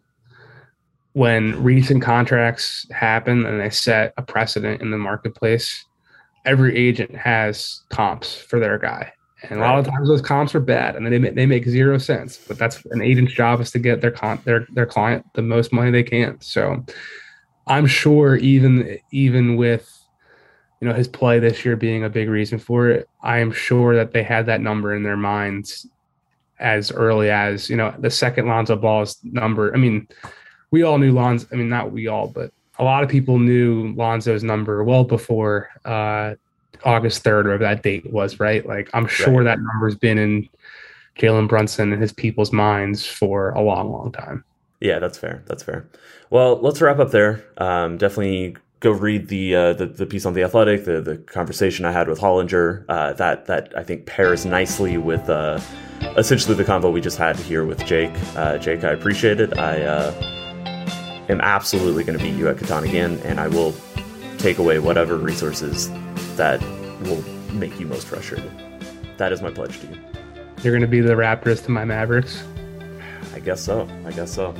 when 1.13 1.61
recent 1.63 2.03
contracts 2.03 2.85
happen 2.91 3.45
and 3.45 3.59
they 3.59 3.69
set 3.69 4.13
a 4.17 4.21
precedent 4.21 4.81
in 4.81 4.91
the 4.91 4.97
marketplace, 4.97 5.85
every 6.45 6.75
agent 6.77 7.15
has 7.15 7.83
comps 7.89 8.35
for 8.35 8.59
their 8.59 8.77
guy. 8.77 9.13
And 9.43 9.59
a 9.59 9.63
lot 9.63 9.79
of 9.79 9.85
times 9.85 10.07
those 10.07 10.21
comps 10.21 10.53
are 10.53 10.59
bad 10.59 10.95
and 10.95 11.05
they 11.05 11.17
make, 11.17 11.35
they 11.35 11.45
make 11.45 11.65
zero 11.65 11.97
sense. 11.97 12.37
But 12.37 12.57
that's 12.57 12.83
an 12.91 13.01
agent's 13.01 13.33
job 13.33 13.61
is 13.61 13.71
to 13.71 13.79
get 13.79 14.01
their 14.01 14.11
con- 14.11 14.41
their 14.43 14.67
their 14.73 14.85
client 14.85 15.25
the 15.33 15.41
most 15.41 15.71
money 15.71 15.91
they 15.91 16.03
can. 16.03 16.39
So 16.41 16.83
I'm 17.67 17.85
sure 17.85 18.35
even 18.35 18.99
even 19.11 19.55
with 19.55 19.95
you 20.81 20.87
know 20.87 20.93
his 20.93 21.07
play 21.07 21.39
this 21.39 21.63
year 21.63 21.75
being 21.75 22.03
a 22.03 22.09
big 22.09 22.27
reason 22.27 22.59
for 22.59 22.89
it, 22.89 23.07
I 23.21 23.39
am 23.39 23.51
sure 23.51 23.95
that 23.95 24.11
they 24.11 24.23
had 24.23 24.45
that 24.47 24.61
number 24.61 24.93
in 24.93 25.03
their 25.03 25.17
minds 25.17 25.87
as 26.59 26.91
early 26.91 27.29
as 27.29 27.69
you 27.69 27.77
know 27.77 27.93
the 27.97 28.11
second 28.11 28.47
Lonzo 28.47 28.75
Ball's 28.75 29.17
number. 29.23 29.73
I 29.73 29.77
mean, 29.77 30.07
we 30.71 30.83
all 30.83 30.97
knew 30.97 31.13
Lonzo. 31.13 31.47
I 31.53 31.55
mean, 31.55 31.69
not 31.69 31.93
we 31.93 32.07
all, 32.07 32.27
but 32.27 32.51
a 32.77 32.83
lot 32.83 33.03
of 33.03 33.09
people 33.09 33.39
knew 33.39 33.93
Lonzo's 33.95 34.43
number 34.43 34.83
well 34.83 35.05
before 35.05 35.69
uh, 35.85 36.35
August 36.83 37.23
third 37.23 37.47
or 37.47 37.57
that 37.57 37.83
date 37.83 38.11
was 38.11 38.39
right. 38.39 38.65
Like 38.65 38.89
I'm 38.93 39.07
sure 39.07 39.43
that 39.43 39.59
number's 39.59 39.95
been 39.95 40.17
in 40.17 40.49
Jalen 41.17 41.47
Brunson 41.47 41.91
and 41.91 42.01
his 42.01 42.13
people's 42.13 42.51
minds 42.51 43.05
for 43.05 43.51
a 43.51 43.61
long, 43.61 43.91
long 43.91 44.11
time. 44.11 44.43
Yeah, 44.79 44.99
that's 44.99 45.17
fair. 45.17 45.43
That's 45.45 45.63
fair. 45.63 45.87
Well, 46.29 46.59
let's 46.61 46.81
wrap 46.81 46.99
up 46.99 47.11
there. 47.11 47.43
Um, 47.57 47.97
definitely 47.97 48.55
go 48.79 48.91
read 48.91 49.27
the, 49.27 49.55
uh, 49.55 49.73
the 49.73 49.87
the 49.87 50.05
piece 50.05 50.25
on 50.25 50.33
the 50.33 50.43
Athletic, 50.43 50.85
the 50.85 51.01
the 51.01 51.17
conversation 51.17 51.83
I 51.85 51.91
had 51.91 52.07
with 52.07 52.19
Hollinger. 52.19 52.85
Uh, 52.87 53.13
that 53.13 53.45
that 53.47 53.77
I 53.77 53.83
think 53.83 54.05
pairs 54.05 54.45
nicely 54.45 54.97
with 54.97 55.29
uh, 55.29 55.59
essentially 56.15 56.55
the 56.55 56.63
convo 56.63 56.91
we 56.91 57.01
just 57.01 57.17
had 57.17 57.35
here 57.35 57.65
with 57.65 57.85
Jake. 57.85 58.13
Uh, 58.35 58.57
Jake, 58.57 58.83
I 58.85 58.91
appreciate 58.91 59.41
it. 59.41 59.57
I 59.57 59.81
uh, 59.81 60.13
am 61.27 61.41
absolutely 61.41 62.05
going 62.05 62.17
to 62.17 62.23
beat 62.23 62.35
you 62.35 62.47
at 62.47 62.55
Catan 62.55 62.87
again, 62.87 63.19
and 63.25 63.39
I 63.39 63.49
will 63.49 63.75
take 64.37 64.57
away 64.57 64.79
whatever 64.79 65.17
resources 65.17 65.89
that 66.39 66.61
will 67.01 67.21
make 67.51 67.77
you 67.81 67.85
most 67.85 68.07
frustrated. 68.07 68.49
That 69.17 69.33
is 69.33 69.41
my 69.41 69.51
pledge 69.51 69.77
to 69.81 69.87
you. 69.87 69.97
You're 70.63 70.71
going 70.71 70.81
to 70.81 70.87
be 70.87 71.01
the 71.01 71.13
Raptors 71.13 71.61
to 71.65 71.71
my 71.71 71.83
Mavericks. 71.83 72.41
I 73.33 73.41
guess 73.41 73.61
so. 73.61 73.89
I 74.05 74.13
guess 74.13 74.33
so. 74.33 74.55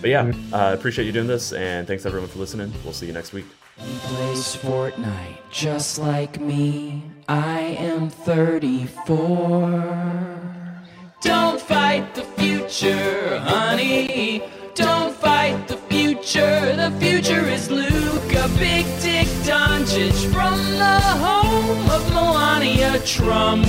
But 0.00 0.08
yeah, 0.08 0.32
I 0.54 0.70
uh, 0.70 0.74
appreciate 0.74 1.04
you 1.04 1.12
doing 1.12 1.26
this, 1.26 1.52
and 1.52 1.86
thanks 1.86 2.06
everyone 2.06 2.30
for 2.30 2.38
listening. 2.38 2.72
We'll 2.82 2.94
see 2.94 3.06
you 3.06 3.12
next 3.12 3.34
week. 3.34 3.44
He 3.76 3.98
plays 3.98 4.56
Fortnite 4.56 5.36
just 5.50 5.98
like 5.98 6.40
me. 6.40 7.02
I 7.28 7.60
am 7.78 8.08
34. 8.08 10.40
Don't 11.20 11.60
fight 11.60 12.14
the 12.14 12.22
future, 12.22 13.38
honey. 13.40 14.42
Don't 14.74 15.14
fight 15.14 15.68
the 15.68 15.76
future. 15.76 16.74
The 16.74 16.90
future 16.98 17.46
is 17.46 17.70
Luka, 17.70 18.48
Big 18.58 18.86
Dick 19.02 19.28
Doncic 19.48 20.18
from 20.30 20.58
the 20.78 21.00
home 21.24 21.90
of 21.90 22.02
Melania 22.12 22.98
Trump. 23.06 23.64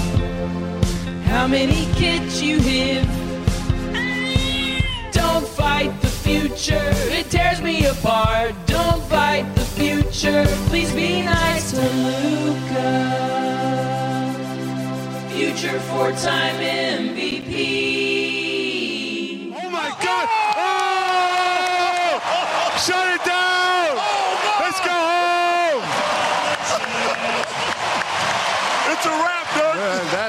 How 1.23 1.47
many 1.47 1.87
kids 1.93 2.41
you 2.41 2.59
have? 2.59 3.07
Don't 5.13 5.47
fight 5.47 5.93
the 6.01 6.07
future, 6.07 6.91
it 7.17 7.29
tears 7.31 7.61
me 7.61 7.85
apart. 7.85 8.55
Don't 8.65 9.01
fight 9.03 9.45
the 9.55 9.61
future, 9.61 10.45
please 10.67 10.91
be 10.91 11.21
nice 11.21 11.71
to 11.71 11.81
Luka. 11.81 13.19
Future 15.29 15.79
four 15.79 16.11
time 16.11 16.57
MVP. 16.57 17.55
Oh 19.55 19.69
my 19.69 19.89
God! 20.03 20.27
Oh! 20.57 22.19
Shut 22.85 23.07
it 23.15 23.23
down! 23.23 23.95
Let's 24.61 24.79
go 24.81 24.91
home! 24.91 25.39
It's 28.91 29.05
a 29.05 29.09
wrap, 29.09 29.47
dude. 29.53 29.77
that 30.11 30.28